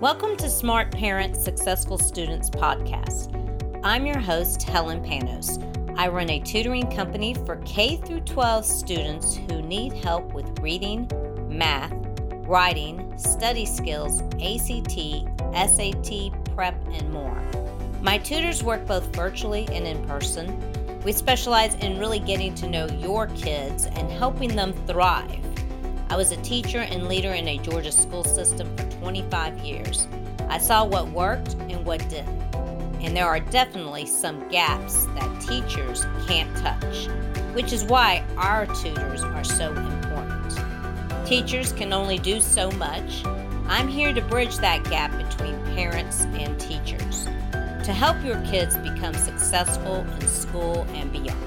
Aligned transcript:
Welcome 0.00 0.38
to 0.38 0.48
Smart 0.48 0.90
Parents 0.92 1.44
Successful 1.44 1.98
Students 1.98 2.48
podcast. 2.48 3.28
I'm 3.84 4.06
your 4.06 4.18
host, 4.18 4.62
Helen 4.62 5.04
Panos. 5.04 5.62
I 5.98 6.08
run 6.08 6.30
a 6.30 6.40
tutoring 6.40 6.90
company 6.90 7.34
for 7.34 7.56
K 7.66 7.98
through 7.98 8.20
12 8.20 8.64
students 8.64 9.36
who 9.36 9.60
need 9.60 9.92
help 9.92 10.32
with 10.32 10.58
reading, 10.60 11.06
math, 11.50 11.92
writing, 12.46 13.12
study 13.18 13.66
skills, 13.66 14.22
ACT, 14.42 15.28
SAT, 15.52 16.32
prep, 16.54 16.82
and 16.92 17.12
more. 17.12 17.38
My 18.00 18.16
tutors 18.16 18.64
work 18.64 18.86
both 18.86 19.14
virtually 19.14 19.68
and 19.70 19.86
in 19.86 20.02
person. 20.06 21.02
We 21.02 21.12
specialize 21.12 21.74
in 21.74 21.98
really 21.98 22.20
getting 22.20 22.54
to 22.54 22.70
know 22.70 22.86
your 22.86 23.26
kids 23.26 23.84
and 23.84 24.10
helping 24.10 24.56
them 24.56 24.72
thrive. 24.86 25.44
I 26.08 26.16
was 26.16 26.32
a 26.32 26.38
teacher 26.38 26.80
and 26.80 27.06
leader 27.06 27.34
in 27.34 27.46
a 27.46 27.58
Georgia 27.58 27.92
school 27.92 28.24
system 28.24 28.74
for 28.78 28.89
25 29.00 29.58
years. 29.60 30.06
I 30.48 30.58
saw 30.58 30.84
what 30.84 31.08
worked 31.08 31.54
and 31.54 31.86
what 31.86 32.06
didn't. 32.10 32.40
And 33.00 33.16
there 33.16 33.26
are 33.26 33.40
definitely 33.40 34.04
some 34.04 34.46
gaps 34.50 35.06
that 35.06 35.40
teachers 35.40 36.04
can't 36.28 36.54
touch, 36.58 37.06
which 37.54 37.72
is 37.72 37.82
why 37.84 38.22
our 38.36 38.66
tutors 38.66 39.22
are 39.22 39.42
so 39.42 39.70
important. 39.72 41.26
Teachers 41.26 41.72
can 41.72 41.94
only 41.94 42.18
do 42.18 42.42
so 42.42 42.70
much. 42.72 43.24
I'm 43.68 43.88
here 43.88 44.12
to 44.12 44.20
bridge 44.20 44.58
that 44.58 44.84
gap 44.84 45.16
between 45.16 45.58
parents 45.74 46.24
and 46.34 46.60
teachers 46.60 47.24
to 47.84 47.92
help 47.94 48.22
your 48.22 48.38
kids 48.42 48.76
become 48.76 49.14
successful 49.14 50.04
in 50.20 50.28
school 50.28 50.86
and 50.92 51.10
beyond. 51.10 51.38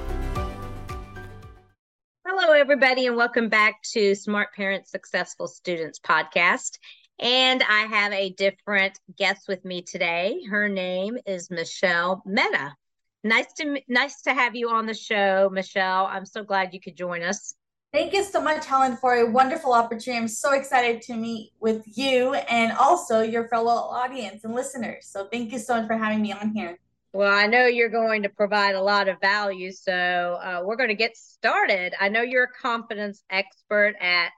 Hello, 2.26 2.52
everybody, 2.52 3.06
and 3.06 3.16
welcome 3.16 3.48
back 3.48 3.80
to 3.92 4.16
Smart 4.16 4.52
Parents 4.54 4.90
Successful 4.90 5.46
Students 5.46 6.00
podcast. 6.00 6.78
And 7.18 7.62
I 7.62 7.82
have 7.82 8.12
a 8.12 8.30
different 8.30 8.98
guest 9.16 9.46
with 9.48 9.64
me 9.64 9.82
today. 9.82 10.40
Her 10.50 10.68
name 10.68 11.16
is 11.26 11.50
Michelle 11.50 12.22
Mehta. 12.26 12.74
Nice 13.22 13.52
to 13.54 13.80
nice 13.88 14.22
to 14.22 14.34
have 14.34 14.54
you 14.54 14.68
on 14.70 14.86
the 14.86 14.94
show, 14.94 15.48
Michelle. 15.52 16.06
I'm 16.06 16.26
so 16.26 16.42
glad 16.44 16.74
you 16.74 16.80
could 16.80 16.96
join 16.96 17.22
us. 17.22 17.54
Thank 17.92 18.12
you 18.12 18.24
so 18.24 18.40
much, 18.40 18.66
Helen, 18.66 18.96
for 18.96 19.14
a 19.14 19.30
wonderful 19.30 19.72
opportunity. 19.72 20.20
I'm 20.20 20.28
so 20.28 20.52
excited 20.52 21.00
to 21.02 21.14
meet 21.14 21.52
with 21.60 21.84
you 21.86 22.34
and 22.34 22.72
also 22.72 23.20
your 23.20 23.46
fellow 23.46 23.70
audience 23.70 24.42
and 24.42 24.52
listeners. 24.52 25.06
So 25.06 25.28
thank 25.30 25.52
you 25.52 25.60
so 25.60 25.76
much 25.76 25.86
for 25.86 25.96
having 25.96 26.20
me 26.20 26.32
on 26.32 26.50
here. 26.50 26.76
Well, 27.12 27.32
I 27.32 27.46
know 27.46 27.66
you're 27.66 27.90
going 27.90 28.24
to 28.24 28.28
provide 28.28 28.74
a 28.74 28.82
lot 28.82 29.06
of 29.06 29.20
value, 29.20 29.70
so 29.70 29.92
uh, 30.42 30.62
we're 30.64 30.74
going 30.74 30.88
to 30.88 30.96
get 30.96 31.16
started. 31.16 31.94
I 32.00 32.08
know 32.08 32.22
you're 32.22 32.44
a 32.44 32.60
confidence 32.60 33.22
expert 33.30 33.94
at 34.00 34.32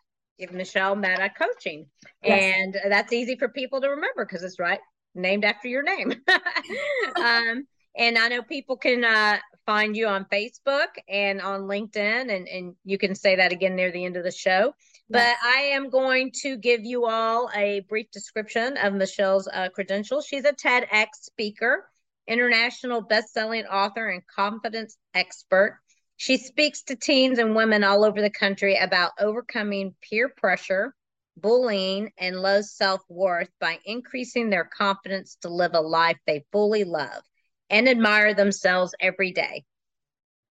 Michelle 0.52 0.96
Mehta 0.96 1.30
Coaching, 1.30 1.86
yes. 2.22 2.54
and 2.56 2.76
that's 2.92 3.12
easy 3.12 3.36
for 3.36 3.48
people 3.48 3.80
to 3.80 3.88
remember 3.88 4.24
because 4.24 4.42
it's 4.42 4.58
right 4.58 4.80
named 5.14 5.44
after 5.44 5.68
your 5.68 5.82
name. 5.82 6.12
um, 7.16 7.66
and 7.96 8.18
I 8.18 8.28
know 8.28 8.42
people 8.42 8.76
can 8.76 9.04
uh, 9.04 9.38
find 9.64 9.96
you 9.96 10.06
on 10.06 10.26
Facebook 10.26 10.88
and 11.08 11.40
on 11.40 11.62
LinkedIn, 11.62 12.34
and, 12.34 12.46
and 12.48 12.74
you 12.84 12.98
can 12.98 13.14
say 13.14 13.36
that 13.36 13.52
again 13.52 13.74
near 13.74 13.90
the 13.90 14.04
end 14.04 14.16
of 14.16 14.24
the 14.24 14.30
show. 14.30 14.74
Yes. 14.84 15.02
But 15.08 15.36
I 15.42 15.60
am 15.72 15.88
going 15.88 16.32
to 16.42 16.56
give 16.56 16.84
you 16.84 17.06
all 17.06 17.50
a 17.56 17.80
brief 17.88 18.10
description 18.10 18.76
of 18.76 18.92
Michelle's 18.92 19.48
uh, 19.48 19.70
credentials. 19.70 20.26
She's 20.26 20.44
a 20.44 20.52
TEDx 20.52 21.06
speaker 21.22 21.86
international 22.26 23.00
best-selling 23.00 23.64
author 23.66 24.08
and 24.08 24.26
confidence 24.26 24.96
expert. 25.14 25.78
She 26.16 26.38
speaks 26.38 26.82
to 26.84 26.96
teens 26.96 27.38
and 27.38 27.54
women 27.54 27.84
all 27.84 28.04
over 28.04 28.20
the 28.20 28.30
country 28.30 28.76
about 28.76 29.12
overcoming 29.18 29.94
peer 30.00 30.28
pressure, 30.28 30.94
bullying, 31.36 32.12
and 32.18 32.40
low 32.40 32.62
self-worth 32.62 33.50
by 33.60 33.78
increasing 33.84 34.48
their 34.48 34.64
confidence 34.64 35.36
to 35.42 35.48
live 35.48 35.74
a 35.74 35.80
life 35.80 36.18
they 36.26 36.44
fully 36.52 36.84
love 36.84 37.22
and 37.68 37.88
admire 37.88 38.32
themselves 38.32 38.94
every 38.98 39.32
day. 39.32 39.64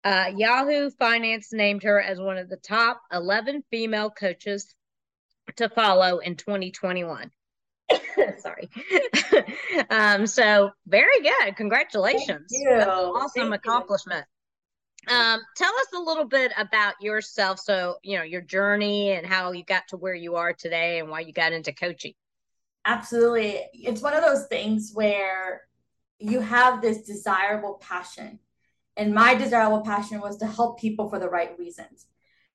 Uh, 0.04 0.32
Yahoo 0.36 0.90
Finance 0.90 1.48
named 1.52 1.82
her 1.82 1.98
as 1.98 2.20
one 2.20 2.36
of 2.36 2.50
the 2.50 2.58
top 2.58 3.00
11 3.10 3.64
female 3.70 4.10
coaches 4.10 4.74
to 5.56 5.70
follow 5.70 6.18
in 6.18 6.36
2021. 6.36 7.30
Sorry. 8.38 8.68
um, 9.90 10.26
so 10.26 10.72
very 10.86 11.22
good. 11.22 11.56
Congratulations. 11.56 12.52
awesome 13.16 13.50
Thank 13.50 13.54
accomplishment. 13.54 14.26
Um, 15.08 15.40
tell 15.56 15.72
us 15.74 15.86
a 15.94 15.98
little 15.98 16.24
bit 16.24 16.52
about 16.56 16.94
yourself. 17.00 17.58
So, 17.60 17.96
you 18.02 18.16
know, 18.16 18.22
your 18.22 18.40
journey 18.40 19.12
and 19.12 19.26
how 19.26 19.52
you 19.52 19.64
got 19.64 19.88
to 19.88 19.96
where 19.96 20.14
you 20.14 20.36
are 20.36 20.52
today 20.52 20.98
and 20.98 21.08
why 21.08 21.20
you 21.20 21.32
got 21.32 21.52
into 21.52 21.72
coaching. 21.72 22.14
Absolutely. 22.84 23.60
It's 23.72 24.02
one 24.02 24.14
of 24.14 24.22
those 24.22 24.46
things 24.46 24.92
where 24.94 25.62
you 26.18 26.40
have 26.40 26.82
this 26.82 27.02
desirable 27.02 27.80
passion. 27.80 28.38
And 28.96 29.14
my 29.14 29.34
desirable 29.34 29.80
passion 29.80 30.20
was 30.20 30.36
to 30.38 30.46
help 30.46 30.78
people 30.78 31.08
for 31.08 31.18
the 31.18 31.28
right 31.28 31.58
reasons. 31.58 32.06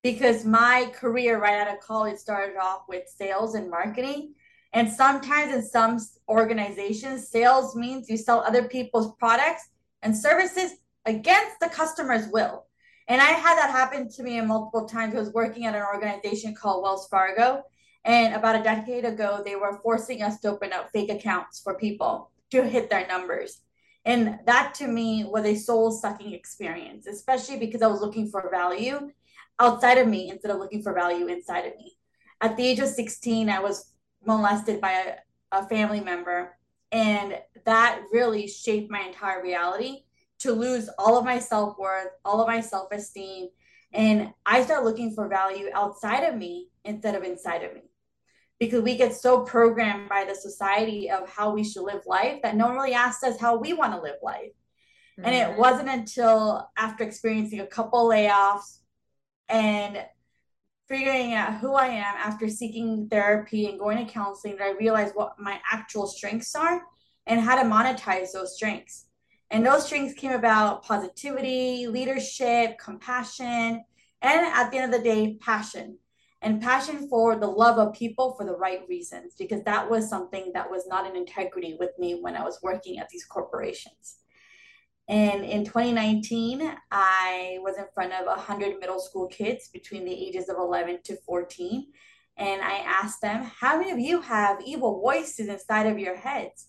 Because 0.02 0.44
my 0.44 0.90
career 0.94 1.38
right 1.38 1.60
out 1.60 1.72
of 1.72 1.80
college 1.80 2.16
started 2.16 2.56
off 2.56 2.84
with 2.88 3.06
sales 3.08 3.54
and 3.54 3.68
marketing 3.68 4.34
and 4.72 4.90
sometimes 4.90 5.52
in 5.52 5.62
some 5.62 5.98
organizations, 6.28 7.28
sales 7.28 7.74
means 7.74 8.08
you 8.08 8.16
sell 8.16 8.40
other 8.40 8.68
people's 8.68 9.14
products 9.16 9.68
and 10.02 10.16
services 10.16 10.72
against 11.06 11.60
the 11.60 11.68
customer's 11.68 12.28
will. 12.28 12.66
And 13.08 13.20
I 13.20 13.26
had 13.26 13.56
that 13.56 13.70
happen 13.70 14.08
to 14.10 14.22
me 14.22 14.40
multiple 14.40 14.86
times. 14.86 15.14
I 15.14 15.18
was 15.18 15.32
working 15.32 15.66
at 15.66 15.74
an 15.74 15.82
organization 15.82 16.54
called 16.54 16.82
Wells 16.82 17.08
Fargo. 17.08 17.62
And 18.04 18.34
about 18.34 18.58
a 18.58 18.62
decade 18.62 19.04
ago, 19.04 19.42
they 19.44 19.56
were 19.56 19.80
forcing 19.82 20.22
us 20.22 20.40
to 20.40 20.50
open 20.50 20.72
up 20.72 20.90
fake 20.92 21.10
accounts 21.10 21.60
for 21.60 21.74
people 21.74 22.30
to 22.50 22.62
hit 22.62 22.88
their 22.88 23.06
numbers. 23.06 23.62
And 24.04 24.38
that 24.46 24.74
to 24.74 24.86
me 24.86 25.24
was 25.24 25.44
a 25.44 25.54
soul 25.54 25.90
sucking 25.90 26.32
experience, 26.32 27.06
especially 27.06 27.58
because 27.58 27.82
I 27.82 27.88
was 27.88 28.00
looking 28.00 28.30
for 28.30 28.48
value 28.50 29.10
outside 29.58 29.98
of 29.98 30.08
me 30.08 30.30
instead 30.30 30.50
of 30.50 30.58
looking 30.58 30.82
for 30.82 30.94
value 30.94 31.26
inside 31.26 31.66
of 31.66 31.76
me. 31.76 31.98
At 32.40 32.56
the 32.56 32.66
age 32.66 32.78
of 32.78 32.88
16, 32.88 33.50
I 33.50 33.60
was 33.60 33.92
molested 34.24 34.80
by 34.80 34.92
a, 35.52 35.58
a 35.58 35.68
family 35.68 36.00
member. 36.00 36.56
And 36.92 37.38
that 37.66 38.02
really 38.12 38.46
shaped 38.46 38.90
my 38.90 39.00
entire 39.00 39.42
reality 39.42 40.04
to 40.40 40.52
lose 40.52 40.88
all 40.98 41.18
of 41.18 41.24
my 41.24 41.38
self 41.38 41.78
worth, 41.78 42.08
all 42.24 42.40
of 42.40 42.48
my 42.48 42.60
self 42.60 42.92
esteem. 42.92 43.48
And 43.92 44.32
I 44.46 44.62
start 44.62 44.84
looking 44.84 45.14
for 45.14 45.28
value 45.28 45.68
outside 45.74 46.24
of 46.24 46.36
me 46.36 46.68
instead 46.84 47.14
of 47.14 47.24
inside 47.24 47.64
of 47.64 47.74
me. 47.74 47.82
Because 48.58 48.82
we 48.82 48.96
get 48.96 49.14
so 49.14 49.40
programmed 49.40 50.08
by 50.08 50.24
the 50.24 50.34
society 50.34 51.10
of 51.10 51.28
how 51.28 51.52
we 51.54 51.64
should 51.64 51.82
live 51.82 52.02
life 52.06 52.40
that 52.42 52.56
no 52.56 52.66
one 52.66 52.76
really 52.76 52.94
asks 52.94 53.24
us 53.24 53.40
how 53.40 53.56
we 53.56 53.72
want 53.72 53.94
to 53.94 54.00
live 54.00 54.16
life. 54.22 54.52
Mm-hmm. 55.18 55.24
And 55.24 55.34
it 55.34 55.48
mm-hmm. 55.48 55.60
wasn't 55.60 55.88
until 55.88 56.68
after 56.76 57.04
experiencing 57.04 57.60
a 57.60 57.66
couple 57.66 58.08
layoffs 58.08 58.78
and 59.48 60.04
figuring 60.88 61.34
out 61.34 61.54
who 61.54 61.74
I 61.74 61.86
am 61.86 62.14
after 62.16 62.48
seeking 62.48 63.08
therapy 63.08 63.66
and 63.66 63.78
going 63.78 64.04
to 64.04 64.12
counseling 64.12 64.56
that 64.56 64.64
I 64.64 64.70
realized 64.72 65.14
what 65.14 65.38
my 65.38 65.60
actual 65.70 66.06
strengths 66.06 66.54
are 66.54 66.82
and 67.26 67.40
how 67.40 67.60
to 67.60 67.68
monetize 67.68 68.32
those 68.32 68.56
strengths. 68.56 69.06
And 69.50 69.66
those 69.66 69.86
strengths 69.86 70.14
came 70.14 70.32
about 70.32 70.84
positivity, 70.84 71.86
leadership, 71.88 72.78
compassion, 72.78 73.84
and 74.22 74.46
at 74.46 74.70
the 74.70 74.78
end 74.78 74.94
of 74.94 75.00
the 75.00 75.04
day, 75.04 75.38
passion. 75.40 75.98
And 76.42 76.62
passion 76.62 77.08
for 77.08 77.36
the 77.36 77.46
love 77.46 77.78
of 77.78 77.94
people 77.94 78.34
for 78.34 78.46
the 78.46 78.56
right 78.56 78.80
reasons, 78.88 79.34
because 79.38 79.62
that 79.64 79.90
was 79.90 80.08
something 80.08 80.52
that 80.54 80.70
was 80.70 80.86
not 80.86 81.06
in 81.06 81.16
integrity 81.16 81.76
with 81.78 81.90
me 81.98 82.18
when 82.20 82.34
I 82.34 82.44
was 82.44 82.60
working 82.62 82.98
at 82.98 83.10
these 83.10 83.26
corporations. 83.26 84.16
And 85.06 85.44
in 85.44 85.64
2019, 85.64 86.72
I 86.92 87.58
was 87.62 87.76
in 87.76 87.84
front 87.92 88.12
of 88.12 88.26
100 88.26 88.78
middle 88.78 89.00
school 89.00 89.26
kids 89.26 89.68
between 89.68 90.04
the 90.04 90.14
ages 90.14 90.48
of 90.48 90.56
11 90.56 91.00
to 91.04 91.16
14. 91.26 91.88
And 92.36 92.62
I 92.62 92.76
asked 92.76 93.20
them, 93.20 93.50
How 93.60 93.76
many 93.78 93.90
of 93.90 93.98
you 93.98 94.20
have 94.20 94.62
evil 94.64 95.00
voices 95.00 95.48
inside 95.48 95.88
of 95.88 95.98
your 95.98 96.16
heads? 96.16 96.68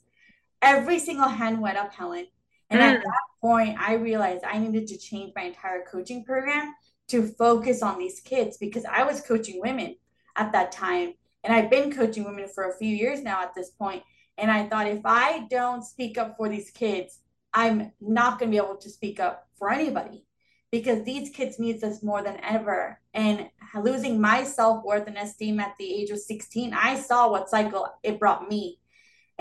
Every 0.62 1.00
single 1.00 1.30
hand 1.30 1.62
went 1.62 1.78
up, 1.78 1.94
Helen. 1.94 2.26
And 2.72 2.80
mm. 2.80 2.84
at 2.84 3.04
that 3.04 3.22
point, 3.42 3.78
I 3.80 3.96
realized 3.96 4.44
I 4.44 4.58
needed 4.58 4.88
to 4.88 4.98
change 4.98 5.34
my 5.36 5.44
entire 5.44 5.84
coaching 5.84 6.24
program 6.24 6.74
to 7.10 7.28
focus 7.28 7.84
on 7.84 8.00
these 8.00 8.22
kids 8.22 8.58
because 8.58 8.86
I 8.86 9.04
was 9.04 9.22
coaching 9.22 9.60
women 9.62 9.98
at 10.36 10.54
that 10.54 10.72
time. 10.72 11.14
And 11.44 11.54
I've 11.54 11.70
been 11.70 11.92
coaching 11.92 12.24
women 12.24 12.48
for 12.48 12.70
a 12.70 12.78
few 12.78 12.96
years 12.96 13.22
now 13.22 13.44
at 13.44 13.54
this 13.54 13.72
point. 13.72 14.04
And 14.38 14.50
I 14.50 14.68
thought 14.68 14.88
if 14.88 15.02
I 15.06 15.48
don't 15.50 15.84
speak 15.84 16.18
up 16.18 16.38
for 16.38 16.48
these 16.48 16.72
kids, 16.72 17.20
I'm 17.54 17.92
not 18.00 18.40
going 18.40 18.50
to 18.50 18.58
be 18.58 18.64
able 18.64 18.78
to 18.78 18.90
speak 18.90 19.20
up 19.20 19.48
for 19.58 19.70
anybody 19.70 20.26
because 20.72 21.04
these 21.04 21.30
kids 21.30 21.60
need 21.60 21.84
us 21.84 22.02
more 22.02 22.24
than 22.24 22.40
ever. 22.42 23.00
And 23.14 23.50
losing 23.76 24.22
my 24.22 24.44
self 24.44 24.84
worth 24.86 25.08
and 25.08 25.18
esteem 25.18 25.60
at 25.60 25.76
the 25.78 25.94
age 25.94 26.10
of 26.12 26.20
16, 26.20 26.74
I 26.74 26.96
saw 27.00 27.30
what 27.30 27.50
cycle 27.50 27.88
it 28.04 28.20
brought 28.20 28.50
me. 28.50 28.80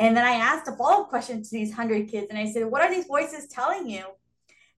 And 0.00 0.16
then 0.16 0.24
I 0.24 0.32
asked 0.32 0.66
a 0.66 0.72
follow 0.72 1.02
up 1.02 1.10
question 1.10 1.42
to 1.42 1.50
these 1.50 1.68
100 1.68 2.08
kids 2.08 2.28
and 2.30 2.38
I 2.38 2.50
said, 2.50 2.64
What 2.64 2.80
are 2.80 2.90
these 2.90 3.04
voices 3.04 3.46
telling 3.48 3.86
you? 3.86 4.04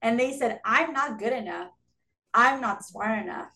And 0.03 0.19
they 0.19 0.37
said, 0.37 0.61
I'm 0.65 0.93
not 0.93 1.21
good 1.21 1.33
enough. 1.33 1.71
I'm 2.35 2.61
not 2.61 2.85
smart 2.85 3.23
enough. 3.23 3.53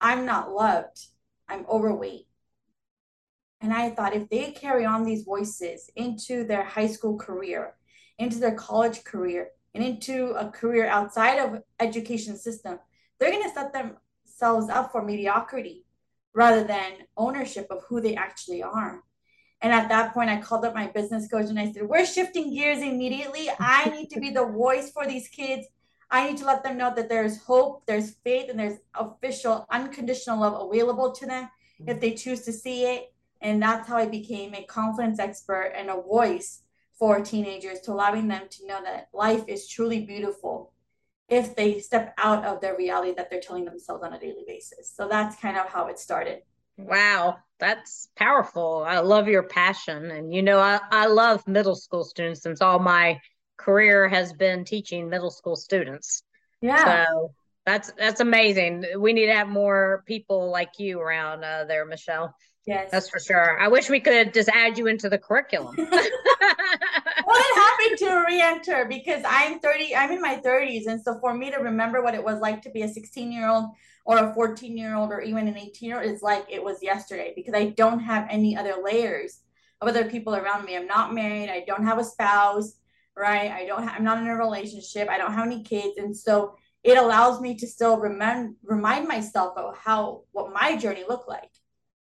I'm 0.00 0.24
not 0.24 0.52
loved. 0.52 1.04
I'm 1.48 1.66
overweight. 1.68 2.28
And 3.60 3.72
I 3.72 3.90
thought 3.90 4.14
if 4.14 4.28
they 4.28 4.52
carry 4.52 4.84
on 4.84 5.04
these 5.04 5.24
voices 5.24 5.90
into 5.96 6.44
their 6.44 6.62
high 6.62 6.86
school 6.86 7.18
career, 7.18 7.74
into 8.18 8.38
their 8.38 8.54
college 8.54 9.02
career, 9.02 9.48
and 9.74 9.82
into 9.82 10.30
a 10.38 10.48
career 10.48 10.86
outside 10.86 11.38
of 11.38 11.60
education 11.80 12.36
system, 12.36 12.78
they're 13.18 13.32
going 13.32 13.42
to 13.42 13.50
set 13.50 13.72
themselves 13.72 14.68
up 14.68 14.92
for 14.92 15.02
mediocrity 15.02 15.86
rather 16.34 16.62
than 16.62 16.92
ownership 17.16 17.66
of 17.68 17.82
who 17.88 18.00
they 18.00 18.14
actually 18.14 18.62
are. 18.62 19.02
And 19.62 19.72
at 19.72 19.88
that 19.90 20.14
point, 20.14 20.30
I 20.30 20.40
called 20.40 20.64
up 20.64 20.74
my 20.74 20.86
business 20.86 21.28
coach 21.28 21.50
and 21.50 21.58
I 21.58 21.70
said, 21.70 21.82
We're 21.82 22.06
shifting 22.06 22.54
gears 22.54 22.78
immediately. 22.78 23.48
I 23.58 23.90
need 23.90 24.10
to 24.10 24.20
be 24.20 24.30
the 24.30 24.46
voice 24.46 24.90
for 24.90 25.06
these 25.06 25.28
kids. 25.28 25.66
I 26.10 26.28
need 26.28 26.38
to 26.38 26.46
let 26.46 26.64
them 26.64 26.76
know 26.76 26.92
that 26.94 27.08
there's 27.08 27.42
hope, 27.42 27.86
there's 27.86 28.14
faith, 28.24 28.50
and 28.50 28.58
there's 28.58 28.78
official, 28.94 29.66
unconditional 29.70 30.40
love 30.40 30.68
available 30.68 31.12
to 31.12 31.26
them 31.26 31.48
if 31.86 32.00
they 32.00 32.12
choose 32.14 32.40
to 32.42 32.52
see 32.52 32.84
it. 32.84 33.12
And 33.42 33.62
that's 33.62 33.88
how 33.88 33.96
I 33.96 34.06
became 34.06 34.54
a 34.54 34.64
confidence 34.64 35.18
expert 35.18 35.72
and 35.76 35.88
a 35.88 36.00
voice 36.00 36.62
for 36.98 37.20
teenagers 37.20 37.80
to 37.80 37.92
allowing 37.92 38.28
them 38.28 38.42
to 38.50 38.66
know 38.66 38.82
that 38.82 39.08
life 39.14 39.44
is 39.48 39.68
truly 39.68 40.04
beautiful 40.04 40.72
if 41.28 41.54
they 41.54 41.78
step 41.78 42.12
out 42.18 42.44
of 42.44 42.60
their 42.60 42.76
reality 42.76 43.14
that 43.16 43.30
they're 43.30 43.40
telling 43.40 43.64
themselves 43.64 44.02
on 44.02 44.12
a 44.12 44.18
daily 44.18 44.44
basis. 44.46 44.92
So 44.94 45.08
that's 45.08 45.36
kind 45.36 45.56
of 45.56 45.68
how 45.68 45.86
it 45.86 45.98
started. 45.98 46.42
Wow, 46.86 47.38
that's 47.58 48.08
powerful. 48.16 48.84
I 48.86 49.00
love 49.00 49.28
your 49.28 49.42
passion. 49.42 50.10
And 50.10 50.34
you 50.34 50.42
know, 50.42 50.58
I, 50.58 50.80
I 50.90 51.06
love 51.06 51.46
middle 51.46 51.76
school 51.76 52.04
students 52.04 52.42
since 52.42 52.60
all 52.60 52.78
my 52.78 53.20
career 53.56 54.08
has 54.08 54.32
been 54.32 54.64
teaching 54.64 55.08
middle 55.08 55.30
school 55.30 55.56
students. 55.56 56.22
Yeah. 56.60 57.06
So 57.06 57.34
that's 57.66 57.92
that's 57.92 58.20
amazing. 58.20 58.84
We 58.98 59.12
need 59.12 59.26
to 59.26 59.34
have 59.34 59.48
more 59.48 60.02
people 60.06 60.50
like 60.50 60.78
you 60.78 61.00
around 61.00 61.44
uh, 61.44 61.64
there, 61.64 61.84
Michelle. 61.84 62.34
Yes. 62.66 62.90
That's 62.90 63.08
for 63.08 63.18
sure. 63.18 63.58
I 63.58 63.68
wish 63.68 63.88
we 63.88 64.00
could 64.00 64.34
just 64.34 64.48
add 64.48 64.76
you 64.76 64.86
into 64.86 65.08
the 65.08 65.18
curriculum. 65.18 65.74
well, 65.78 65.88
it 65.92 67.56
happened 67.56 67.98
to 67.98 68.24
re-enter 68.28 68.84
because 68.84 69.22
I'm 69.26 69.60
30, 69.60 69.96
I'm 69.96 70.12
in 70.12 70.20
my 70.20 70.36
30s. 70.36 70.86
And 70.86 71.00
so 71.02 71.18
for 71.20 71.34
me 71.34 71.50
to 71.50 71.56
remember 71.56 72.02
what 72.02 72.14
it 72.14 72.22
was 72.22 72.40
like 72.40 72.62
to 72.62 72.70
be 72.70 72.82
a 72.82 72.88
16 72.88 73.32
year 73.32 73.48
old 73.48 73.70
or 74.04 74.18
a 74.18 74.34
14 74.34 74.76
year 74.76 74.94
old 74.96 75.10
or 75.10 75.20
even 75.20 75.48
an 75.48 75.56
18 75.56 75.88
year 75.88 76.00
old 76.00 76.10
is 76.10 76.22
like 76.22 76.46
it 76.48 76.62
was 76.62 76.82
yesterday 76.82 77.32
because 77.36 77.54
I 77.54 77.66
don't 77.70 78.00
have 78.00 78.26
any 78.30 78.56
other 78.56 78.76
layers 78.82 79.40
of 79.80 79.88
other 79.88 80.04
people 80.04 80.34
around 80.34 80.64
me. 80.64 80.76
I'm 80.76 80.86
not 80.86 81.14
married. 81.14 81.50
I 81.50 81.64
don't 81.66 81.84
have 81.84 81.98
a 81.98 82.04
spouse, 82.04 82.74
right? 83.16 83.50
I 83.50 83.66
don't 83.66 83.82
have, 83.82 83.96
I'm 83.96 84.04
not 84.04 84.18
in 84.18 84.26
a 84.26 84.36
relationship. 84.36 85.08
I 85.08 85.18
don't 85.18 85.32
have 85.32 85.46
any 85.46 85.62
kids. 85.62 85.96
And 85.96 86.16
so 86.16 86.54
it 86.82 86.98
allows 86.98 87.40
me 87.40 87.56
to 87.56 87.66
still 87.66 87.98
remind, 87.98 88.56
remind 88.62 89.06
myself 89.08 89.56
of 89.56 89.76
how, 89.76 90.22
what 90.32 90.52
my 90.52 90.76
journey 90.76 91.04
looked 91.08 91.28
like 91.28 91.50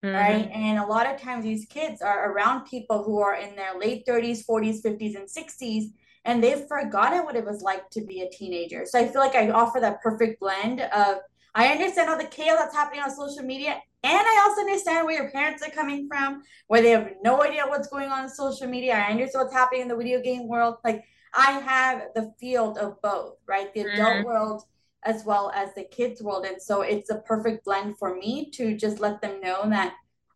Mm-hmm. 0.04 0.16
Right. 0.16 0.50
And 0.54 0.80
a 0.80 0.86
lot 0.86 1.08
of 1.08 1.20
times 1.20 1.44
these 1.44 1.66
kids 1.66 2.02
are 2.02 2.32
around 2.32 2.66
people 2.66 3.04
who 3.04 3.20
are 3.20 3.36
in 3.36 3.56
their 3.56 3.78
late 3.78 4.06
30s, 4.06 4.46
40s, 4.50 4.82
50s, 4.82 5.16
and 5.16 5.28
60s, 5.28 5.92
and 6.26 6.44
they've 6.44 6.68
forgotten 6.68 7.26
what 7.26 7.36
it 7.36 7.46
was 7.46 7.62
like 7.62 7.90
to 7.92 8.02
be 8.02 8.22
a 8.22 8.30
teenager. 8.30 8.86
So 8.86 9.00
I 9.00 9.08
feel 9.08 9.22
like 9.22 9.36
I 9.36 9.50
offer 9.50 9.80
that 9.80 10.02
perfect 10.02 10.40
blend 10.40 10.82
of 10.82 11.18
I 11.56 11.68
understand 11.68 12.10
all 12.10 12.18
the 12.18 12.26
chaos 12.26 12.58
that's 12.60 12.76
happening 12.76 13.02
on 13.02 13.12
social 13.12 13.44
media, 13.44 13.82
and 14.04 14.28
I 14.28 14.46
also 14.48 14.62
understand 14.62 15.06
where 15.06 15.22
your 15.22 15.32
parents 15.32 15.62
are 15.64 15.72
coming 15.72 16.08
from, 16.08 16.44
where 16.68 16.82
they 16.82 16.92
have 16.92 17.10
no 17.24 17.44
idea 17.44 17.64
what's 17.68 17.88
going 17.88 18.10
on 18.10 18.24
in 18.24 18.30
social 18.30 18.68
media. 18.68 18.94
I 18.94 19.12
understand 19.12 19.46
what's 19.46 19.56
happening 19.56 19.82
in 19.82 19.88
the 19.88 19.96
video 19.96 20.22
game 20.22 20.48
world. 20.48 20.78
Like 20.84 21.04
I 21.34 21.52
have 21.60 22.04
the 22.16 22.34
field 22.40 22.78
of 22.78 23.02
both, 23.02 23.36
right? 23.48 23.74
The 23.74 23.82
adult 23.82 23.98
mm-hmm. 23.98 24.26
world 24.26 24.64
as 25.04 25.24
well 25.26 25.52
as 25.56 25.74
the 25.76 25.84
kids 25.84 26.22
world 26.22 26.46
and 26.46 26.62
so 26.62 26.82
it's 26.82 27.10
a 27.10 27.20
perfect 27.20 27.64
blend 27.64 27.98
for 27.98 28.16
me 28.16 28.50
to 28.52 28.76
just 28.76 29.00
let 29.00 29.22
them 29.22 29.40
know 29.40 29.70
that 29.70 29.94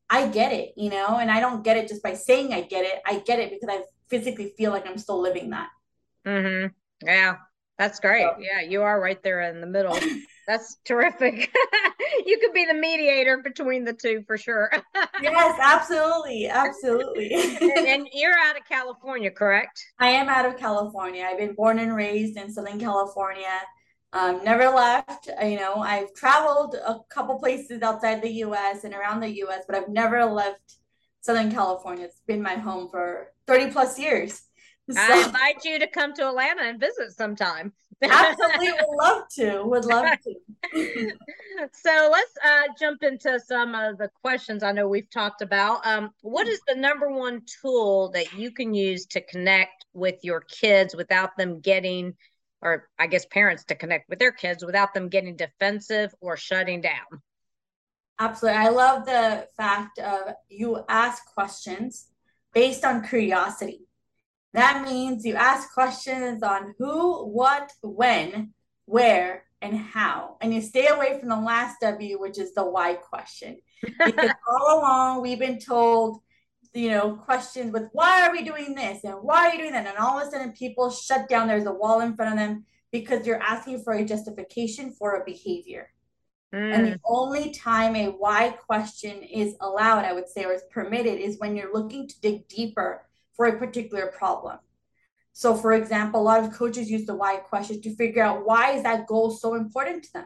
i 0.09 0.27
get 0.27 0.54
it 0.54 0.74
you 0.77 0.89
know 0.89 1.18
and 1.18 1.30
i 1.30 1.39
don't 1.39 1.63
get 1.63 1.75
it 1.75 1.88
just 1.88 2.01
by 2.01 2.13
saying 2.13 2.54
i 2.54 2.62
get 2.62 2.86
it 2.86 3.01
i 3.06 3.19
get 3.19 3.39
it 3.39 3.50
because 3.50 3.69
i 3.69 3.83
physically 4.09 4.54
feel 4.57 4.71
like 4.71 4.88
i'm 4.88 4.98
still 4.98 5.19
living 5.19 5.50
that 5.50 5.69
mm-hmm 6.25 6.68
yeah 7.06 7.36
that's 7.77 8.00
great 8.00 8.24
so. 8.24 8.36
yeah 8.39 8.62
you 8.62 8.81
are 8.81 9.01
right 9.01 9.21
there 9.24 9.42
in 9.42 9.59
the 9.59 9.68
middle 9.68 9.98
that's 10.48 10.78
terrific 10.86 11.54
you 12.25 12.38
could 12.40 12.54
be 12.54 12.66
the 12.66 12.74
mediator 12.74 13.38
between 13.38 13.84
the 13.84 13.94
two 13.94 14.24
for 14.28 14.38
sure 14.38 14.69
yes 15.22 15.60
absolutely 15.62 16.48
absolutely 16.48 17.34
and, 17.34 17.88
and 17.88 18.10
you're 18.13 18.38
out 18.38 18.57
of 18.57 18.66
california 18.68 19.31
correct 19.31 19.84
i 20.00 20.07
am 20.07 20.30
out 20.30 20.45
of 20.45 20.57
california 20.57 21.25
i've 21.30 21.38
been 21.38 21.54
born 21.54 21.80
and 21.80 21.95
raised 21.95 22.38
in 22.38 22.51
southern 22.51 22.80
california 22.80 23.62
um, 24.13 24.44
never 24.44 24.69
left. 24.69 25.28
You 25.42 25.57
know, 25.57 25.78
I've 25.78 26.13
traveled 26.13 26.75
a 26.75 27.00
couple 27.10 27.40
places 27.40 27.81
outside 27.81 28.22
the 28.22 28.30
U.S. 28.30 28.84
and 28.84 28.94
around 28.94 29.19
the 29.22 29.38
U.S., 29.38 29.63
but 29.68 29.75
I've 29.75 29.90
never 29.90 30.24
left 30.25 30.78
Southern 31.22 31.51
California. 31.51 32.06
It's 32.06 32.22
been 32.28 32.42
my 32.42 32.54
home 32.54 32.90
for 32.90 33.34
30 33.48 33.72
plus 33.72 33.98
years. 33.98 34.42
So, 34.91 35.00
I 35.00 35.24
invite 35.24 35.63
you 35.63 35.80
to 35.80 35.88
come 35.88 36.13
to 36.15 36.27
Atlanta 36.27 36.63
and 36.63 36.80
visit 36.80 37.13
sometime. 37.13 37.71
absolutely, 38.01 38.71
would 38.71 38.97
love 38.97 39.24
to. 39.35 39.63
Would 39.63 39.85
love 39.85 40.07
to. 40.24 41.12
so 41.71 42.09
let's 42.12 42.33
uh, 42.44 42.63
jump 42.77 43.01
into 43.01 43.39
some 43.39 43.75
of 43.75 43.97
the 43.97 44.09
questions 44.21 44.62
I 44.62 44.74
know 44.74 44.88
we've 44.88 45.09
talked 45.09 45.41
about. 45.41 45.85
Um, 45.88 46.09
what 46.21 46.50
is 46.50 46.59
the 46.68 46.75
number 46.75 47.09
one 47.09 47.44
tool 47.62 48.09
that 48.12 48.33
you 48.33 48.51
can 48.51 48.74
use 48.74 49.06
to 49.07 49.21
connect 49.21 49.85
with 49.94 50.15
your 50.21 50.41
kids 50.41 50.94
without 50.95 51.38
them 51.38 51.62
getting 51.62 52.15
or 52.63 52.88
I 52.97 53.07
guess 53.07 53.25
parents 53.25 53.65
to 53.65 53.75
connect 53.75 54.09
with 54.09 54.19
their 54.19 54.31
kids 54.31 54.65
without 54.65 54.94
them 54.94 55.09
getting 55.09 55.35
defensive 55.35 56.15
or 56.21 56.38
shutting 56.38 56.81
down. 56.81 57.21
Absolutely. 58.19 58.59
I 58.59 58.69
love 58.69 59.06
the 59.06 59.47
fact 59.57 60.00
of 60.00 60.33
you 60.47 60.83
ask 60.88 61.25
questions 61.33 62.07
based 62.53 62.85
on 62.85 63.06
curiosity. 63.06 63.81
That 64.54 64.88
means 64.88 65.26
you 65.26 65.36
ask 65.36 65.74
questions 65.74 66.44
on 66.44 66.76
who, 66.78 67.26
what, 67.26 67.72
when, 67.82 68.54
where, 68.86 69.46
and 69.62 69.78
how. 69.78 70.38
And 70.42 70.54
you 70.54 70.62
stay 70.62 70.88
away 70.88 71.20
from 71.20 71.30
the 71.30 71.40
last 71.40 71.78
W, 71.82 72.20
which 72.20 72.38
is 72.38 72.54
the 72.54 72.64
why 72.64 72.96
question. 72.96 73.58
Because 73.82 74.30
all 74.48 74.80
along 74.80 75.22
we've 75.22 75.40
been 75.40 75.60
told 75.60 76.20
you 76.74 76.90
know, 76.90 77.16
questions 77.16 77.72
with 77.72 77.84
why 77.92 78.26
are 78.26 78.32
we 78.32 78.44
doing 78.44 78.74
this 78.74 79.04
and 79.04 79.16
why 79.22 79.48
are 79.48 79.52
you 79.54 79.60
doing 79.60 79.74
that? 79.74 79.86
And 79.86 79.98
all 79.98 80.20
of 80.20 80.28
a 80.28 80.32
sudden 80.32 80.54
people 80.54 80.90
shut 80.90 81.30
down. 81.30 81.48
There's 81.48 81.66
a 81.66 81.74
wall 81.74 82.02
in 82.02 82.16
front 82.16 82.34
of 82.34 82.40
them 82.40 82.66
because 82.92 83.26
you're 83.28 83.42
asking 83.42 83.84
for 83.84 83.94
a 83.94 84.06
justification 84.06 84.92
for 84.92 85.16
a 85.16 85.26
behavior. 85.26 85.90
Mm. 86.54 86.74
And 86.74 86.88
the 86.88 87.00
only 87.06 87.52
time 87.52 87.96
a 87.96 88.08
why 88.08 88.50
question 88.50 89.22
is 89.24 89.56
allowed, 89.62 90.06
I 90.06 90.14
would 90.14 90.28
say, 90.28 90.46
or 90.46 90.54
is 90.54 90.64
permitted, 90.72 91.20
is 91.20 91.40
when 91.40 91.56
you're 91.56 91.74
looking 91.74 92.08
to 92.08 92.22
dig 92.22 92.48
deeper 92.48 93.08
for 93.35 93.45
a 93.47 93.57
particular 93.57 94.07
problem. 94.07 94.57
So, 95.33 95.56
for 95.56 95.73
example, 95.73 96.21
a 96.21 96.23
lot 96.23 96.44
of 96.44 96.54
coaches 96.54 96.92
use 96.92 97.06
the 97.06 97.16
why 97.16 97.37
question 97.37 97.81
to 97.81 97.95
figure 97.95 98.23
out 98.23 98.45
why 98.45 98.73
is 98.73 98.83
that 98.83 99.07
goal 99.07 99.31
so 99.31 99.56
important 99.56 100.04
to 100.04 100.13
them. 100.13 100.25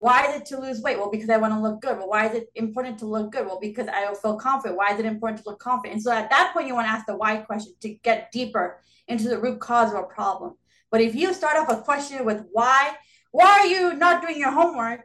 Why 0.00 0.28
is 0.28 0.40
it 0.40 0.46
to 0.46 0.60
lose 0.60 0.80
weight? 0.80 0.96
Well, 0.96 1.10
because 1.10 1.28
I 1.28 1.38
want 1.38 1.54
to 1.54 1.60
look 1.60 1.82
good. 1.82 1.98
Well, 1.98 2.08
why 2.08 2.28
is 2.28 2.36
it 2.36 2.48
important 2.54 3.00
to 3.00 3.06
look 3.06 3.32
good? 3.32 3.46
Well, 3.46 3.58
because 3.60 3.88
I 3.88 4.14
feel 4.14 4.36
confident. 4.36 4.78
Why 4.78 4.92
is 4.92 5.00
it 5.00 5.06
important 5.06 5.42
to 5.42 5.50
look 5.50 5.58
confident? 5.58 5.94
And 5.94 6.02
so 6.02 6.12
at 6.12 6.30
that 6.30 6.52
point, 6.52 6.68
you 6.68 6.74
want 6.74 6.86
to 6.86 6.92
ask 6.92 7.06
the 7.06 7.16
why 7.16 7.38
question 7.38 7.74
to 7.80 7.88
get 7.88 8.30
deeper 8.30 8.80
into 9.08 9.28
the 9.28 9.40
root 9.40 9.58
cause 9.58 9.92
of 9.92 9.98
a 9.98 10.04
problem. 10.04 10.54
But 10.92 11.00
if 11.00 11.16
you 11.16 11.34
start 11.34 11.56
off 11.56 11.68
a 11.68 11.82
question 11.82 12.24
with 12.24 12.44
why, 12.52 12.94
why 13.32 13.46
are 13.46 13.66
you 13.66 13.94
not 13.94 14.22
doing 14.22 14.38
your 14.38 14.52
homework? 14.52 15.00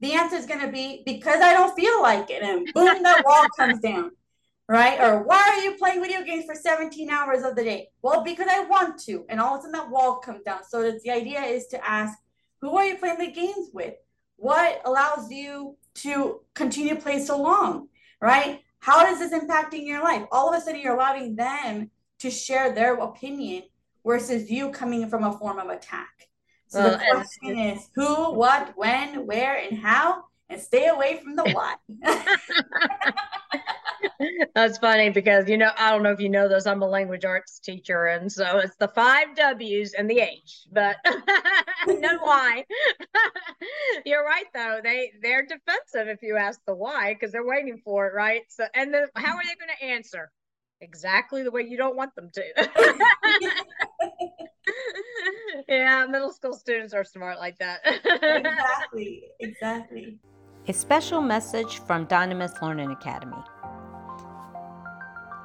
The 0.00 0.12
answer 0.12 0.36
is 0.36 0.46
going 0.46 0.60
to 0.60 0.70
be 0.70 1.02
because 1.04 1.40
I 1.40 1.52
don't 1.52 1.74
feel 1.74 2.00
like 2.00 2.30
it. 2.30 2.42
And 2.42 2.68
boom, 2.72 3.02
that 3.02 3.24
wall 3.26 3.46
comes 3.56 3.80
down. 3.80 4.12
Right? 4.68 5.00
Or 5.00 5.22
why 5.22 5.48
are 5.52 5.62
you 5.62 5.76
playing 5.76 6.02
video 6.02 6.22
games 6.22 6.44
for 6.44 6.54
17 6.54 7.08
hours 7.08 7.44
of 7.44 7.54
the 7.54 7.62
day? 7.62 7.90
Well, 8.02 8.24
because 8.24 8.48
I 8.50 8.64
want 8.64 8.98
to. 9.04 9.24
And 9.28 9.40
all 9.40 9.54
of 9.54 9.60
a 9.60 9.62
sudden 9.62 9.72
that 9.72 9.90
wall 9.90 10.16
comes 10.16 10.42
down. 10.42 10.64
So 10.68 10.90
the 10.90 11.10
idea 11.10 11.40
is 11.40 11.68
to 11.68 11.88
ask, 11.88 12.18
who 12.60 12.76
are 12.76 12.84
you 12.84 12.96
playing 12.96 13.18
the 13.18 13.30
games 13.30 13.70
with? 13.72 13.94
what 14.36 14.80
allows 14.84 15.30
you 15.30 15.76
to 15.94 16.40
continue 16.54 16.94
to 16.94 17.00
play 17.00 17.18
so 17.18 17.40
long, 17.40 17.88
right? 18.20 18.60
How 18.78 19.06
is 19.06 19.18
this 19.18 19.32
impacting 19.32 19.86
your 19.86 20.02
life? 20.02 20.26
All 20.30 20.52
of 20.52 20.60
a 20.60 20.62
sudden, 20.62 20.80
you're 20.80 20.94
allowing 20.94 21.34
them 21.34 21.90
to 22.20 22.30
share 22.30 22.72
their 22.72 22.94
opinion 22.96 23.64
versus 24.04 24.50
you 24.50 24.70
coming 24.70 25.08
from 25.08 25.24
a 25.24 25.36
form 25.38 25.58
of 25.58 25.68
attack. 25.68 26.28
So 26.68 26.80
well, 26.80 26.90
the 26.92 27.04
question 27.10 27.58
is 27.58 27.88
who, 27.94 28.32
what, 28.34 28.72
when, 28.76 29.26
where, 29.26 29.56
and 29.56 29.78
how, 29.78 30.24
and 30.48 30.60
stay 30.60 30.88
away 30.88 31.20
from 31.22 31.36
the 31.36 31.44
why. 31.52 31.74
That's 34.54 34.78
funny 34.78 35.10
because 35.10 35.48
you 35.48 35.58
know 35.58 35.70
I 35.76 35.90
don't 35.90 36.02
know 36.02 36.12
if 36.12 36.20
you 36.20 36.28
know 36.28 36.48
this. 36.48 36.66
I'm 36.66 36.82
a 36.82 36.86
language 36.86 37.24
arts 37.24 37.58
teacher, 37.58 38.06
and 38.06 38.30
so 38.30 38.58
it's 38.58 38.76
the 38.76 38.88
five 38.88 39.34
W's 39.36 39.94
and 39.94 40.08
the 40.08 40.20
H, 40.20 40.66
but 40.72 40.96
no 41.86 42.18
why. 42.18 42.64
You're 44.06 44.24
right 44.24 44.46
though. 44.54 44.80
They 44.82 45.12
they're 45.22 45.42
defensive 45.42 46.08
if 46.08 46.22
you 46.22 46.36
ask 46.36 46.60
the 46.66 46.74
why 46.74 47.14
because 47.14 47.32
they're 47.32 47.46
waiting 47.46 47.80
for 47.84 48.06
it, 48.06 48.14
right? 48.14 48.42
So 48.48 48.64
and 48.74 48.92
then 48.92 49.06
how 49.14 49.36
are 49.36 49.42
they 49.42 49.54
going 49.54 49.76
to 49.78 49.84
answer? 49.84 50.30
Exactly 50.80 51.42
the 51.42 51.50
way 51.50 51.62
you 51.62 51.78
don't 51.78 51.96
want 51.96 52.14
them 52.14 52.28
to. 52.34 52.42
yeah, 55.68 56.06
middle 56.06 56.32
school 56.32 56.52
students 56.52 56.92
are 56.92 57.04
smart 57.04 57.38
like 57.38 57.58
that. 57.58 57.80
exactly. 57.84 59.24
Exactly. 59.40 60.18
A 60.68 60.72
special 60.72 61.22
message 61.22 61.78
from 61.86 62.08
Dynamis 62.08 62.60
Learning 62.60 62.90
Academy. 62.90 63.36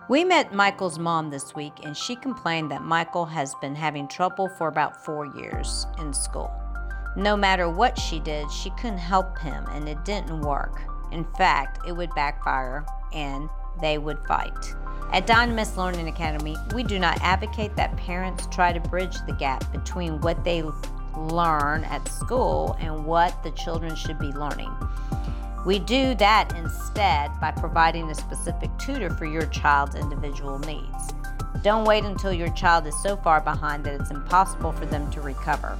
We 0.10 0.24
met 0.24 0.51
Michael's 0.51 0.98
mom 0.98 1.30
this 1.30 1.54
week, 1.54 1.74
and 1.84 1.96
she 1.96 2.16
complained 2.16 2.72
that 2.72 2.82
Michael 2.82 3.28
has 3.28 3.54
been 3.62 3.75
having 3.75 4.08
trouble 4.08 4.50
for 4.58 4.68
about 4.68 5.06
four 5.06 5.28
years 5.28 5.86
in 6.00 6.12
school. 6.12 6.51
No 7.16 7.38
matter 7.38 7.70
what 7.70 8.00
she 8.00 8.20
did, 8.20 8.51
she 8.51 8.72
couldn't 8.72 8.98
help 8.98 9.38
him, 9.38 9.63
and 9.70 9.88
it 9.88 10.04
didn't 10.04 10.42
work. 10.42 10.82
In 11.12 11.24
fact, 11.38 11.88
it 11.88 11.92
would 11.92 12.10
backfire 12.16 12.84
and 13.13 13.48
they 13.80 14.00
would 14.00 14.25
fight. 14.28 14.74
At 15.13 15.28
Dynamis 15.28 15.78
Learning 15.78 16.08
Academy, 16.08 16.56
we 16.74 16.82
do 16.82 16.98
not 16.98 17.22
advocate 17.22 17.75
that 17.75 17.96
parents 17.96 18.48
try 18.48 18.74
to 18.74 18.80
bridge 18.80 19.18
the 19.28 19.34
gap 19.34 19.72
between 19.72 20.20
what 20.22 20.44
they 20.44 20.63
learn 21.18 21.84
at 21.86 22.08
school 22.08 22.77
and 22.80 23.06
what 23.06 23.41
the 23.44 23.51
children 23.51 23.96
should 23.96 24.20
be 24.20 24.32
learning. 24.32 24.72
We 25.65 25.77
do 25.77 26.15
that 26.15 26.56
instead 26.58 27.32
by 27.39 27.51
providing 27.51 28.10
a 28.10 28.15
specific 28.15 28.72
tutor 28.80 29.12
for 29.12 29.25
your 29.25 29.46
child's 29.48 29.96
individual 29.96 30.58
needs. 30.60 31.13
Don't 31.62 31.86
wait 31.86 32.03
until 32.03 32.34
your 32.34 32.50
child 32.53 32.88
is 32.88 33.00
so 33.03 33.15
far 33.15 33.41
behind 33.41 33.84
that 33.84 34.00
it's 34.00 34.10
impossible 34.10 34.72
for 34.72 34.88
them 34.88 35.12
to 35.12 35.22
recover. 35.22 35.77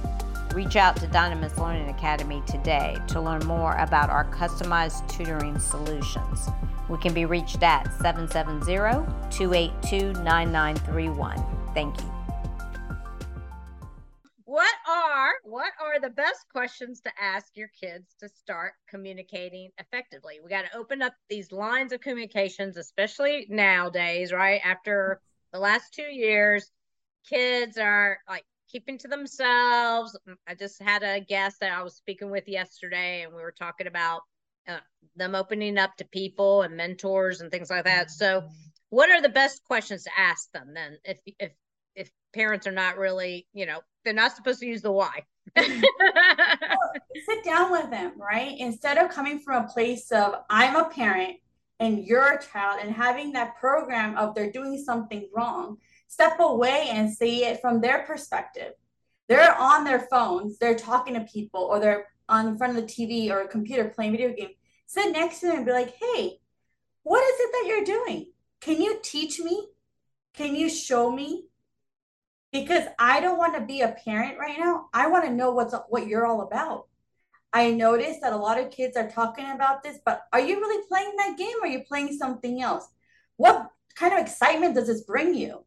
Reach 0.54 0.76
out 0.76 0.96
to 0.96 1.06
Dynamis 1.08 1.56
Learning 1.58 1.88
Academy 1.88 2.42
today 2.46 2.96
to 3.08 3.20
learn 3.20 3.44
more 3.46 3.74
about 3.76 4.10
our 4.10 4.24
customized 4.26 5.08
tutoring 5.08 5.58
solutions. 5.58 6.48
We 6.88 6.98
can 6.98 7.14
be 7.14 7.24
reached 7.24 7.62
at 7.62 7.84
770 8.00 8.66
282 9.30 10.12
9931. 10.22 11.44
Thank 11.74 12.00
you 12.00 12.11
what 14.52 14.74
are 14.86 15.30
what 15.44 15.72
are 15.80 15.98
the 15.98 16.10
best 16.10 16.44
questions 16.52 17.00
to 17.00 17.10
ask 17.18 17.56
your 17.56 17.68
kids 17.68 18.14
to 18.20 18.28
start 18.28 18.74
communicating 18.86 19.70
effectively? 19.78 20.40
We 20.44 20.50
got 20.50 20.66
to 20.70 20.76
open 20.76 21.00
up 21.00 21.14
these 21.30 21.52
lines 21.52 21.90
of 21.94 22.02
communications 22.02 22.76
especially 22.76 23.46
nowadays 23.48 24.30
right? 24.30 24.60
After 24.62 25.22
the 25.54 25.58
last 25.58 25.94
two 25.94 26.02
years 26.02 26.70
kids 27.26 27.78
are 27.78 28.18
like 28.28 28.44
keeping 28.70 28.98
to 28.98 29.08
themselves. 29.08 30.18
I 30.46 30.54
just 30.54 30.82
had 30.82 31.02
a 31.02 31.20
guest 31.20 31.60
that 31.60 31.72
i 31.72 31.82
was 31.82 31.96
speaking 31.96 32.30
with 32.30 32.46
yesterday 32.46 33.22
and 33.22 33.32
we 33.34 33.40
were 33.40 33.54
talking 33.58 33.86
about 33.86 34.20
uh, 34.68 34.80
them 35.16 35.34
opening 35.34 35.78
up 35.78 35.96
to 35.96 36.04
people 36.04 36.60
and 36.60 36.76
mentors 36.76 37.40
and 37.40 37.50
things 37.50 37.70
like 37.70 37.84
that. 37.84 38.10
So 38.10 38.46
what 38.90 39.08
are 39.08 39.22
the 39.22 39.30
best 39.30 39.64
questions 39.64 40.02
to 40.02 40.10
ask 40.18 40.52
them 40.52 40.74
then 40.74 40.98
if 41.06 41.16
if 41.38 41.52
if 41.94 42.10
parents 42.34 42.66
are 42.66 42.72
not 42.72 42.98
really, 42.98 43.46
you 43.54 43.66
know, 43.66 43.80
they're 44.04 44.12
not 44.12 44.34
supposed 44.34 44.60
to 44.60 44.66
use 44.66 44.82
the 44.82 44.92
why. 44.92 45.24
sit 45.56 47.44
down 47.44 47.70
with 47.70 47.90
them, 47.90 48.12
right? 48.16 48.54
Instead 48.58 48.98
of 48.98 49.10
coming 49.10 49.38
from 49.38 49.64
a 49.64 49.68
place 49.68 50.10
of 50.12 50.34
I'm 50.50 50.76
a 50.76 50.88
parent 50.88 51.36
and 51.80 52.04
you're 52.04 52.34
a 52.34 52.42
child 52.42 52.80
and 52.82 52.92
having 52.92 53.32
that 53.32 53.56
program 53.56 54.16
of 54.16 54.34
they're 54.34 54.52
doing 54.52 54.82
something 54.82 55.28
wrong, 55.34 55.78
step 56.08 56.38
away 56.40 56.88
and 56.90 57.12
see 57.12 57.44
it 57.44 57.60
from 57.60 57.80
their 57.80 58.02
perspective. 58.04 58.72
They're 59.28 59.56
on 59.56 59.84
their 59.84 60.00
phones, 60.10 60.58
they're 60.58 60.76
talking 60.76 61.14
to 61.14 61.20
people, 61.20 61.60
or 61.62 61.80
they're 61.80 62.06
on 62.28 62.52
the 62.52 62.58
front 62.58 62.76
of 62.76 62.86
the 62.86 62.92
TV 62.92 63.30
or 63.30 63.42
a 63.42 63.48
computer 63.48 63.88
playing 63.88 64.12
video 64.12 64.32
game. 64.32 64.50
Sit 64.86 65.12
next 65.12 65.40
to 65.40 65.46
them 65.46 65.56
and 65.58 65.66
be 65.66 65.72
like, 65.72 65.94
hey, 65.94 66.38
what 67.02 67.22
is 67.22 67.40
it 67.40 67.52
that 67.52 67.64
you're 67.66 67.84
doing? 67.84 68.26
Can 68.60 68.80
you 68.80 69.00
teach 69.02 69.40
me? 69.40 69.68
Can 70.34 70.54
you 70.54 70.68
show 70.68 71.10
me? 71.10 71.46
Because 72.52 72.84
I 72.98 73.20
don't 73.20 73.38
want 73.38 73.54
to 73.54 73.60
be 73.60 73.80
a 73.80 73.96
parent 74.04 74.38
right 74.38 74.58
now. 74.58 74.88
I 74.92 75.08
want 75.08 75.24
to 75.24 75.32
know 75.32 75.50
what's 75.50 75.74
what 75.88 76.06
you're 76.06 76.26
all 76.26 76.42
about. 76.42 76.86
I 77.52 77.70
noticed 77.70 78.20
that 78.22 78.32
a 78.32 78.36
lot 78.36 78.58
of 78.58 78.70
kids 78.70 78.96
are 78.96 79.10
talking 79.10 79.50
about 79.50 79.82
this, 79.82 79.98
but 80.04 80.22
are 80.32 80.40
you 80.40 80.56
really 80.56 80.86
playing 80.88 81.12
that 81.16 81.36
game 81.36 81.56
or 81.60 81.66
are 81.66 81.70
you 81.70 81.84
playing 81.84 82.16
something 82.16 82.62
else? 82.62 82.88
What 83.36 83.70
kind 83.94 84.14
of 84.14 84.20
excitement 84.20 84.74
does 84.74 84.86
this 84.86 85.02
bring 85.02 85.34
you? 85.34 85.64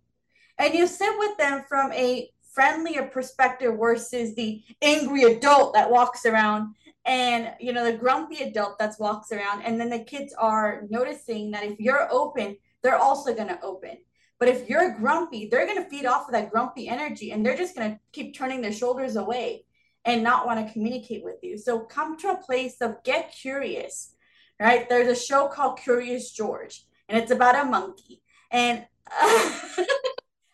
And 0.57 0.73
you 0.73 0.87
sit 0.87 1.17
with 1.17 1.37
them 1.37 1.63
from 1.67 1.91
a 1.91 2.29
friendlier 2.53 3.03
perspective 3.03 3.77
versus 3.77 4.33
the 4.35 4.63
angry 4.81 5.23
adult 5.23 5.73
that 5.73 5.91
walks 5.91 6.25
around 6.25 6.73
and 7.05 7.53
you 7.59 7.73
know 7.73 7.83
the 7.83 7.97
grumpy 7.97 8.41
adult 8.41 8.79
that 8.79 8.95
walks 8.97 9.33
around 9.33 9.61
and 9.63 9.79
then 9.79 9.89
the 9.89 9.99
kids 9.99 10.33
are 10.37 10.83
noticing 10.89 11.51
that 11.51 11.63
if 11.63 11.77
you're 11.79 12.07
open 12.11 12.55
they're 12.81 12.97
also 12.97 13.35
going 13.35 13.49
to 13.49 13.61
open 13.61 13.97
but 14.45 14.53
if 14.53 14.69
you're 14.69 14.91
grumpy, 14.91 15.47
they're 15.49 15.65
going 15.65 15.83
to 15.83 15.89
feed 15.89 16.05
off 16.05 16.27
of 16.27 16.33
that 16.33 16.51
grumpy 16.51 16.87
energy 16.87 17.31
and 17.31 17.43
they're 17.43 17.57
just 17.57 17.75
going 17.75 17.89
to 17.89 17.99
keep 18.11 18.37
turning 18.37 18.61
their 18.61 18.71
shoulders 18.71 19.15
away 19.15 19.65
and 20.05 20.21
not 20.21 20.45
want 20.45 20.63
to 20.63 20.71
communicate 20.71 21.23
with 21.23 21.37
you. 21.41 21.57
So 21.57 21.79
come 21.79 22.15
to 22.19 22.27
a 22.29 22.37
place 22.37 22.75
of 22.79 23.03
get 23.03 23.33
curious, 23.33 24.13
right? 24.59 24.87
There's 24.87 25.07
a 25.07 25.19
show 25.19 25.47
called 25.47 25.79
Curious 25.79 26.29
George 26.29 26.85
and 27.09 27.17
it's 27.17 27.31
about 27.31 27.55
a 27.55 27.67
monkey. 27.67 28.21
And 28.51 28.81
uh, 28.81 28.83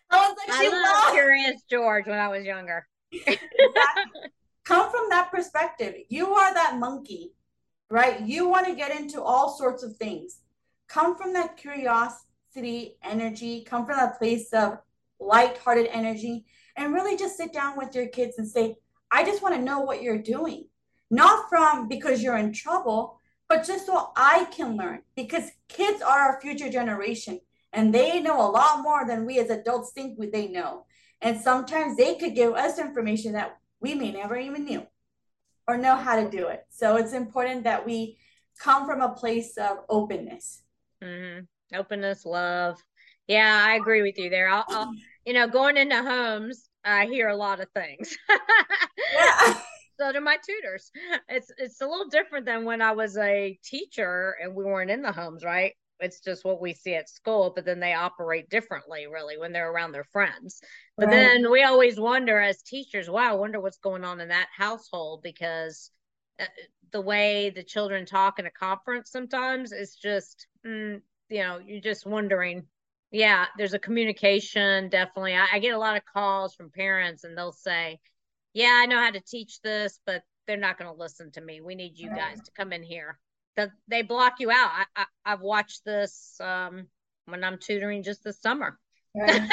I 0.09 0.29
was 0.29 0.37
like, 0.37 0.47
I 0.47 0.69
loved 0.69 1.13
Curious 1.13 1.61
George 1.69 2.07
when 2.07 2.17
I 2.17 2.29
was 2.29 2.45
younger. 2.45 2.87
come 4.63 4.89
from 4.89 5.09
that 5.09 5.31
perspective. 5.33 5.95
You 6.07 6.33
are 6.33 6.53
that 6.53 6.77
monkey, 6.79 7.33
right? 7.89 8.21
You 8.21 8.47
want 8.47 8.67
to 8.67 8.73
get 8.73 8.97
into 8.97 9.21
all 9.21 9.49
sorts 9.49 9.83
of 9.83 9.97
things. 9.97 10.39
Come 10.87 11.17
from 11.17 11.33
that 11.33 11.57
curiosity 11.57 12.30
city 12.53 12.97
energy, 13.03 13.63
come 13.63 13.85
from 13.85 13.99
a 13.99 14.13
place 14.17 14.51
of 14.53 14.77
light-hearted 15.19 15.87
energy, 15.91 16.45
and 16.75 16.93
really 16.93 17.17
just 17.17 17.37
sit 17.37 17.53
down 17.53 17.77
with 17.77 17.95
your 17.95 18.07
kids 18.07 18.37
and 18.37 18.47
say, 18.47 18.75
I 19.11 19.23
just 19.23 19.41
want 19.41 19.55
to 19.55 19.61
know 19.61 19.81
what 19.81 20.01
you're 20.01 20.21
doing. 20.21 20.67
Not 21.09 21.49
from 21.49 21.87
because 21.87 22.23
you're 22.23 22.37
in 22.37 22.53
trouble, 22.53 23.19
but 23.49 23.65
just 23.65 23.85
so 23.85 24.11
I 24.15 24.45
can 24.45 24.77
learn. 24.77 25.01
Because 25.15 25.51
kids 25.67 26.01
are 26.01 26.19
our 26.19 26.41
future 26.41 26.69
generation 26.69 27.41
and 27.73 27.93
they 27.93 28.21
know 28.21 28.39
a 28.39 28.49
lot 28.49 28.81
more 28.81 29.05
than 29.05 29.25
we 29.25 29.39
as 29.39 29.49
adults 29.49 29.91
think 29.91 30.17
they 30.31 30.47
know. 30.47 30.85
And 31.21 31.39
sometimes 31.39 31.97
they 31.97 32.15
could 32.15 32.35
give 32.35 32.53
us 32.53 32.79
information 32.79 33.33
that 33.33 33.57
we 33.81 33.93
may 33.93 34.11
never 34.11 34.37
even 34.37 34.65
knew 34.65 34.87
or 35.67 35.77
know 35.77 35.95
how 35.95 36.21
to 36.21 36.29
do 36.29 36.47
it. 36.47 36.65
So 36.69 36.95
it's 36.95 37.13
important 37.13 37.65
that 37.65 37.85
we 37.85 38.17
come 38.59 38.85
from 38.85 39.01
a 39.01 39.13
place 39.13 39.57
of 39.57 39.79
openness. 39.89 40.63
Mm-hmm 41.03 41.45
openness, 41.73 42.25
love. 42.25 42.81
Yeah, 43.27 43.63
I 43.65 43.75
agree 43.75 44.01
with 44.01 44.17
you 44.17 44.29
there. 44.29 44.49
I'll, 44.49 44.65
I'll 44.67 44.93
you 45.25 45.33
know, 45.33 45.47
going 45.47 45.77
into 45.77 46.01
homes, 46.01 46.67
I 46.83 47.05
hear 47.05 47.29
a 47.29 47.35
lot 47.35 47.59
of 47.59 47.69
things. 47.71 48.17
yeah. 49.13 49.53
so 49.99 50.11
do 50.11 50.19
my 50.19 50.37
tutors. 50.45 50.91
It's 51.29 51.51
it's 51.57 51.81
a 51.81 51.87
little 51.87 52.09
different 52.09 52.45
than 52.45 52.65
when 52.65 52.81
I 52.81 52.91
was 52.93 53.17
a 53.17 53.57
teacher 53.63 54.35
and 54.41 54.55
we 54.55 54.63
weren't 54.63 54.91
in 54.91 55.01
the 55.01 55.11
homes, 55.11 55.43
right? 55.43 55.73
It's 55.99 56.19
just 56.19 56.43
what 56.43 56.59
we 56.59 56.73
see 56.73 56.95
at 56.95 57.09
school, 57.09 57.53
but 57.55 57.63
then 57.63 57.79
they 57.79 57.93
operate 57.93 58.49
differently, 58.49 59.05
really, 59.05 59.37
when 59.37 59.51
they're 59.51 59.71
around 59.71 59.91
their 59.91 60.03
friends. 60.05 60.59
But 60.97 61.07
right. 61.07 61.15
then 61.15 61.51
we 61.51 61.61
always 61.61 61.99
wonder 61.99 62.39
as 62.39 62.63
teachers, 62.63 63.07
wow, 63.07 63.33
I 63.33 63.35
wonder 63.35 63.59
what's 63.59 63.77
going 63.77 64.03
on 64.03 64.19
in 64.19 64.29
that 64.29 64.47
household 64.55 65.21
because 65.21 65.91
uh, 66.39 66.45
the 66.91 67.01
way 67.01 67.51
the 67.51 67.63
children 67.63 68.07
talk 68.07 68.39
in 68.39 68.47
a 68.47 68.51
conference 68.51 69.11
sometimes 69.11 69.71
is 69.71 69.95
just 69.95 70.47
mm, 70.65 71.01
you 71.31 71.43
know, 71.43 71.59
you're 71.65 71.81
just 71.81 72.05
wondering. 72.05 72.67
Yeah, 73.13 73.45
there's 73.57 73.73
a 73.73 73.79
communication 73.79 74.89
definitely. 74.89 75.35
I, 75.35 75.47
I 75.53 75.59
get 75.59 75.73
a 75.73 75.77
lot 75.77 75.97
of 75.97 76.03
calls 76.05 76.55
from 76.55 76.69
parents 76.69 77.23
and 77.23 77.37
they'll 77.37 77.51
say, 77.51 77.99
Yeah, 78.53 78.79
I 78.81 78.85
know 78.85 78.99
how 78.99 79.11
to 79.11 79.19
teach 79.19 79.61
this, 79.61 79.99
but 80.05 80.23
they're 80.47 80.57
not 80.57 80.77
going 80.77 80.91
to 80.91 80.97
listen 80.97 81.31
to 81.31 81.41
me. 81.41 81.61
We 81.61 81.75
need 81.75 81.97
you 81.97 82.09
guys 82.09 82.41
to 82.41 82.51
come 82.51 82.73
in 82.73 82.83
here. 82.83 83.19
The, 83.57 83.69
they 83.87 84.01
block 84.01 84.35
you 84.39 84.49
out. 84.49 84.71
I, 84.95 85.05
I, 85.25 85.29
have 85.29 85.41
watched 85.41 85.83
this 85.85 86.37
um, 86.39 86.87
when 87.25 87.43
I'm 87.43 87.57
tutoring 87.57 88.03
just 88.03 88.23
this 88.23 88.39
summer. 88.41 88.79
Right. 89.13 89.41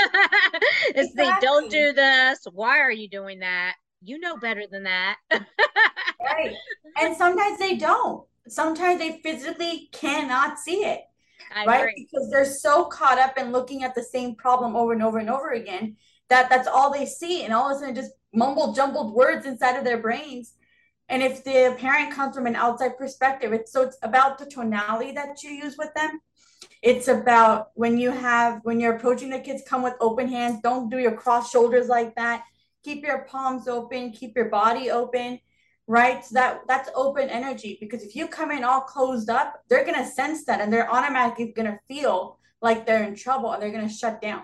it's 0.89 1.11
exactly. 1.11 1.25
the 1.25 1.37
don't 1.41 1.71
do 1.71 1.93
this. 1.93 2.47
Why 2.53 2.79
are 2.79 2.93
you 2.93 3.09
doing 3.09 3.41
that? 3.41 3.75
You 4.03 4.21
know 4.21 4.37
better 4.37 4.65
than 4.71 4.85
that. 4.85 5.17
right. 5.33 6.55
And 7.01 7.17
sometimes 7.17 7.59
they 7.59 7.77
don't. 7.77 8.25
Sometimes 8.47 9.01
they 9.01 9.21
physically 9.23 9.89
cannot 9.93 10.59
see 10.59 10.85
it. 10.85 11.01
I 11.55 11.67
right? 11.67 11.81
Agree. 11.81 12.09
Because 12.11 12.31
they're 12.31 12.45
so 12.45 12.85
caught 12.85 13.19
up 13.19 13.39
in 13.39 13.53
looking 13.53 13.85
at 13.85 13.95
the 13.95 14.03
same 14.03 14.35
problem 14.35 14.77
over 14.77 14.93
and 14.93 15.03
over 15.03 15.19
and 15.19 15.31
over 15.31 15.51
again 15.51 15.97
that 16.29 16.51
that's 16.51 16.69
all 16.69 16.93
they 16.93 17.07
see, 17.07 17.45
and 17.45 17.55
all 17.55 17.71
of 17.71 17.77
a 17.77 17.81
sudden 17.81 17.95
just 17.95 18.13
mumble 18.35 18.73
jumbled 18.73 19.15
words 19.15 19.47
inside 19.47 19.77
of 19.77 19.85
their 19.85 19.99
brains. 19.99 20.55
And 21.09 21.23
if 21.23 21.43
the 21.43 21.75
parent 21.79 22.13
comes 22.13 22.37
from 22.37 22.47
an 22.47 22.55
outside 22.57 22.99
perspective, 22.99 23.53
it's 23.53 23.73
so 23.73 23.83
it's 23.83 23.97
about 24.03 24.39
the 24.39 24.47
tonality 24.47 25.13
that 25.13 25.43
you 25.43 25.51
use 25.51 25.77
with 25.79 25.93
them. 25.95 26.21
It's 26.83 27.09
about 27.09 27.69
when 27.75 27.99
you 27.99 28.11
have 28.11 28.61
when 28.65 28.79
you're 28.79 28.97
approaching 28.97 29.31
the 29.31 29.41
kids, 29.41 29.63
come 29.67 29.83
with 29.83 29.95
open 30.01 30.29
hands. 30.29 30.61
Don't 30.63 30.91
do 30.91 30.99
your 30.99 31.17
cross 31.17 31.51
shoulders 31.51 31.89
like 31.89 32.15
that. 32.17 32.45
Keep 32.85 33.05
your 33.05 33.25
palms 33.25 33.69
open. 33.69 34.13
Keep 34.13 34.37
your 34.37 34.51
body 34.51 34.91
open 34.91 35.41
right? 35.89 36.25
So 36.25 36.35
that 36.35 36.61
that's 36.69 36.91
open 36.95 37.29
energy 37.31 37.79
because 37.81 38.05
if 38.05 38.15
you 38.15 38.29
come 38.29 38.53
in 38.53 38.63
all 38.63 38.83
closed 38.83 39.31
up, 39.31 39.63
they're 39.69 39.85
gonna 39.85 40.07
sense 40.07 40.45
that 40.45 40.61
and 40.61 40.73
they're 40.73 40.93
automatically 40.93 41.53
gonna 41.57 41.81
feel 41.89 42.39
like 42.61 42.87
they're 42.87 43.05
in 43.05 43.17
trouble 43.17 43.51
and 43.53 43.61
they're 43.61 43.73
gonna 43.73 43.89
shut 43.89 44.21
down, 44.21 44.43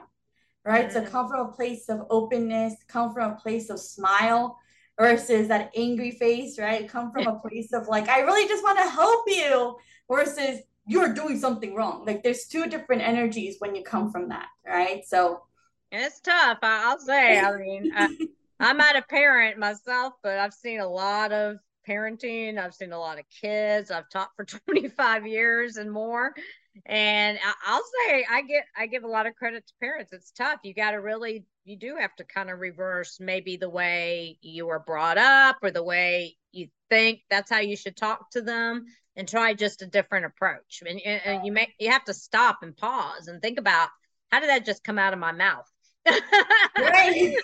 right? 0.64 0.88
Mm-hmm. 0.88 1.04
So 1.04 1.10
come 1.10 1.28
from 1.28 1.46
a 1.46 1.52
place 1.52 1.88
of 1.88 2.06
openness, 2.10 2.74
come 2.88 3.12
from 3.12 3.32
a 3.32 3.36
place 3.36 3.68
of 3.70 3.78
smile 3.78 4.58
versus 4.98 5.48
that 5.48 5.70
angry 5.76 6.12
face, 6.12 6.58
right? 6.58 6.88
Come 6.88 7.12
from 7.12 7.26
a 7.26 7.38
place 7.38 7.72
of 7.72 7.88
like, 7.88 8.08
I 8.08 8.20
really 8.20 8.48
just 8.48 8.62
want 8.62 8.78
to 8.78 8.88
help 8.88 9.24
you 9.26 9.76
versus 10.10 10.60
you're 10.86 11.12
doing 11.12 11.38
something 11.38 11.74
wrong. 11.74 12.04
Like 12.06 12.22
there's 12.22 12.46
two 12.46 12.66
different 12.66 13.02
energies 13.02 13.56
when 13.58 13.74
you 13.74 13.82
come 13.82 14.10
from 14.10 14.28
that, 14.28 14.46
right? 14.66 15.02
So 15.06 15.42
it's 15.90 16.20
tough. 16.20 16.58
I'll 16.62 16.98
say. 16.98 17.38
I 17.40 17.56
mean, 17.58 17.92
I, 17.94 18.16
I'm 18.64 18.78
not 18.78 18.96
a 18.96 19.02
parent 19.02 19.58
myself, 19.58 20.14
but 20.22 20.38
I've 20.38 20.54
seen 20.54 20.80
a 20.80 20.88
lot 20.88 21.32
of 21.32 21.58
parenting. 21.86 22.58
I've 22.58 22.74
seen 22.74 22.92
a 22.92 22.98
lot 22.98 23.18
of 23.18 23.24
kids. 23.42 23.90
I've 23.90 24.08
taught 24.08 24.30
for 24.36 24.44
25 24.66 25.26
years 25.26 25.76
and 25.76 25.90
more. 25.90 26.34
And 26.86 27.38
I'll 27.66 27.84
say 28.08 28.26
I 28.28 28.42
get 28.42 28.64
I 28.76 28.86
give 28.86 29.04
a 29.04 29.08
lot 29.08 29.26
of 29.26 29.36
credit 29.36 29.66
to 29.66 29.72
parents. 29.80 30.12
It's 30.12 30.32
tough. 30.32 30.60
You 30.64 30.74
got 30.74 30.92
to 30.92 30.96
really 30.96 31.44
you 31.64 31.76
do 31.76 31.96
have 31.98 32.14
to 32.16 32.24
kind 32.24 32.50
of 32.50 32.58
reverse 32.58 33.18
maybe 33.20 33.56
the 33.56 33.70
way 33.70 34.38
you 34.40 34.66
were 34.66 34.80
brought 34.80 35.18
up 35.18 35.58
or 35.62 35.70
the 35.70 35.84
way 35.84 36.36
you 36.50 36.68
think 36.90 37.20
that's 37.30 37.50
how 37.50 37.60
you 37.60 37.76
should 37.76 37.96
talk 37.96 38.30
to 38.30 38.42
them 38.42 38.86
and 39.14 39.28
try 39.28 39.54
just 39.54 39.82
a 39.82 39.86
different 39.86 40.26
approach. 40.26 40.82
And, 40.86 41.00
and 41.00 41.46
you 41.46 41.52
may 41.52 41.72
you 41.78 41.90
have 41.90 42.04
to 42.06 42.14
stop 42.14 42.58
and 42.62 42.76
pause 42.76 43.28
and 43.28 43.40
think 43.40 43.58
about 43.58 43.88
how 44.32 44.40
did 44.40 44.48
that 44.48 44.66
just 44.66 44.82
come 44.82 44.98
out 44.98 45.12
of 45.12 45.20
my 45.20 45.32
mouth? 45.32 45.70
Right. 46.06 47.34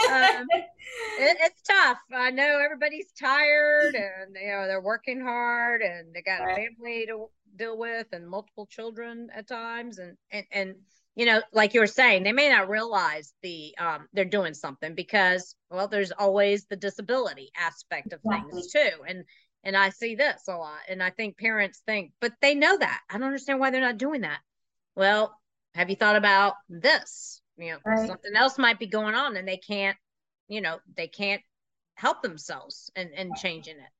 um, 0.10 0.46
it, 0.50 1.36
it's 1.40 1.62
tough. 1.62 1.98
I 2.14 2.30
know 2.30 2.60
everybody's 2.64 3.12
tired 3.20 3.94
and 3.94 4.36
you 4.40 4.48
know 4.48 4.66
they're 4.66 4.80
working 4.80 5.20
hard 5.20 5.82
and 5.82 6.14
they 6.14 6.22
got 6.22 6.40
right. 6.40 6.52
a 6.52 6.56
family 6.56 7.06
to 7.06 7.26
deal 7.56 7.76
with 7.76 8.06
and 8.12 8.28
multiple 8.28 8.66
children 8.66 9.28
at 9.34 9.48
times 9.48 9.98
and 9.98 10.16
and 10.30 10.46
and 10.52 10.74
you 11.16 11.26
know 11.26 11.42
like 11.52 11.74
you 11.74 11.80
were 11.80 11.86
saying 11.86 12.22
they 12.22 12.32
may 12.32 12.48
not 12.48 12.68
realize 12.68 13.34
the 13.42 13.74
um 13.78 14.08
they're 14.12 14.24
doing 14.24 14.54
something 14.54 14.94
because 14.94 15.54
well 15.70 15.88
there's 15.88 16.12
always 16.12 16.66
the 16.66 16.76
disability 16.76 17.50
aspect 17.56 18.12
of 18.12 18.20
exactly. 18.24 18.52
things 18.52 18.72
too 18.72 19.02
and 19.06 19.24
and 19.64 19.76
I 19.76 19.90
see 19.90 20.14
this 20.14 20.42
a 20.48 20.56
lot 20.56 20.78
and 20.88 21.02
I 21.02 21.10
think 21.10 21.36
parents 21.36 21.82
think 21.84 22.12
but 22.20 22.32
they 22.40 22.54
know 22.54 22.78
that 22.78 23.00
I 23.10 23.14
don't 23.14 23.26
understand 23.26 23.58
why 23.58 23.70
they're 23.70 23.80
not 23.80 23.98
doing 23.98 24.20
that 24.20 24.40
well 24.94 25.36
have 25.74 25.90
you 25.90 25.96
thought 25.96 26.16
about 26.16 26.54
this 26.68 27.40
you 27.58 27.72
know 27.72 27.78
right. 27.84 28.06
something 28.06 28.34
else 28.34 28.58
might 28.58 28.78
be 28.78 28.86
going 28.86 29.14
on 29.14 29.36
and 29.36 29.46
they 29.46 29.56
can't 29.56 29.96
you 30.48 30.60
know 30.60 30.78
they 30.96 31.08
can't 31.08 31.42
help 31.94 32.22
themselves 32.22 32.90
and 32.96 33.10
and 33.14 33.34
changing 33.36 33.76
it 33.76 33.90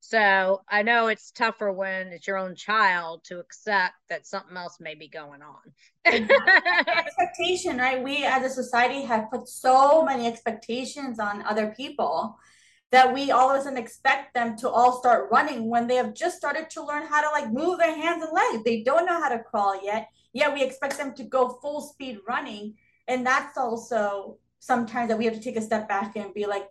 so 0.00 0.62
I 0.68 0.82
know 0.82 1.08
it's 1.08 1.32
tougher 1.32 1.72
when 1.72 2.08
it's 2.08 2.26
your 2.26 2.38
own 2.38 2.54
child 2.54 3.24
to 3.24 3.40
accept 3.40 3.94
that 4.08 4.26
something 4.26 4.56
else 4.56 4.78
may 4.80 4.94
be 4.94 5.08
going 5.08 5.40
on. 5.42 5.58
expectation, 6.06 7.78
right? 7.78 8.02
We 8.02 8.24
as 8.24 8.44
a 8.44 8.54
society 8.54 9.02
have 9.02 9.30
put 9.30 9.48
so 9.48 10.04
many 10.04 10.26
expectations 10.26 11.18
on 11.18 11.42
other 11.42 11.74
people 11.76 12.38
that 12.90 13.12
we 13.12 13.30
all 13.30 13.50
of 13.50 13.60
a 13.60 13.62
sudden 13.62 13.76
expect 13.76 14.32
them 14.34 14.56
to 14.56 14.70
all 14.70 14.98
start 14.98 15.30
running 15.30 15.68
when 15.68 15.86
they 15.86 15.96
have 15.96 16.14
just 16.14 16.38
started 16.38 16.70
to 16.70 16.82
learn 16.82 17.02
how 17.06 17.20
to 17.20 17.28
like 17.28 17.52
move 17.52 17.78
their 17.78 17.94
hands 17.94 18.22
and 18.22 18.32
legs. 18.32 18.64
They 18.64 18.82
don't 18.82 19.04
know 19.04 19.20
how 19.20 19.28
to 19.28 19.42
crawl 19.42 19.84
yet. 19.84 20.08
Yet 20.32 20.54
we 20.54 20.62
expect 20.62 20.96
them 20.96 21.12
to 21.14 21.24
go 21.24 21.58
full 21.60 21.80
speed 21.80 22.18
running. 22.26 22.76
And 23.08 23.26
that's 23.26 23.58
also 23.58 24.38
sometimes 24.60 25.08
that 25.08 25.18
we 25.18 25.24
have 25.24 25.34
to 25.34 25.40
take 25.40 25.56
a 25.56 25.62
step 25.62 25.88
back 25.88 26.14
and 26.16 26.32
be 26.32 26.46
like, 26.46 26.68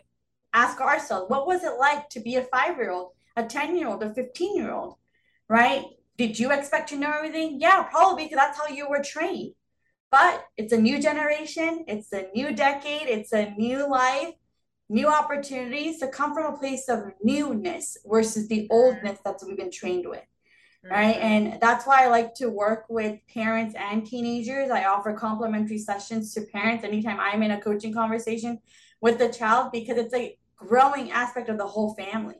ask 0.54 0.80
ourselves, 0.80 1.30
what 1.30 1.46
was 1.46 1.64
it 1.64 1.74
like 1.80 2.10
to 2.10 2.20
be 2.20 2.36
a 2.36 2.44
five 2.44 2.78
year 2.78 2.92
old? 2.92 3.12
a 3.38 3.46
10 3.46 3.78
year 3.78 3.88
old, 3.88 4.04
a 4.04 4.14
15 4.14 4.58
year 4.58 4.74
old, 4.74 4.96
right? 5.48 5.86
Did 6.18 6.38
you 6.38 6.52
expect 6.52 6.90
to 6.90 6.98
know 6.98 7.12
everything? 7.16 7.62
Yeah, 7.62 7.84
probably 7.84 8.24
because 8.24 8.38
that's 8.38 8.58
how 8.58 8.68
you 8.68 8.90
were 8.90 9.04
trained. 9.04 9.54
But 10.10 10.46
it's 10.58 10.74
a 10.74 10.78
new 10.78 11.00
generation, 11.00 11.86
it's 11.88 12.12
a 12.12 12.28
new 12.34 12.54
decade, 12.54 13.08
it's 13.08 13.34
a 13.34 13.52
new 13.52 13.90
life, 13.90 14.34
new 14.90 15.08
opportunities 15.08 16.00
to 16.00 16.08
come 16.08 16.34
from 16.34 16.54
a 16.54 16.58
place 16.58 16.90
of 16.90 17.12
newness 17.22 17.98
versus 18.06 18.48
the 18.48 18.62
mm-hmm. 18.62 18.74
oldness 18.74 19.20
that 19.24 19.36
we've 19.46 19.58
been 19.58 19.72
trained 19.72 20.08
with. 20.08 20.24
Right. 20.84 21.16
Mm-hmm. 21.16 21.26
And 21.26 21.62
that's 21.62 21.86
why 21.86 22.04
I 22.04 22.08
like 22.08 22.34
to 22.36 22.50
work 22.50 22.86
with 22.90 23.20
parents 23.34 23.76
and 23.78 24.06
teenagers. 24.06 24.70
I 24.70 24.86
offer 24.86 25.14
complimentary 25.14 25.80
sessions 25.80 26.34
to 26.34 26.42
parents 26.42 26.84
anytime 26.84 27.20
I'm 27.20 27.44
in 27.44 27.52
a 27.52 27.62
coaching 27.62 27.94
conversation 27.94 28.60
with 29.02 29.18
the 29.18 29.30
child 29.30 29.72
because 29.72 29.98
it's 29.98 30.14
a 30.14 30.38
growing 30.56 31.12
aspect 31.12 31.50
of 31.50 31.58
the 31.58 31.68
whole 31.68 31.94
family. 31.96 32.36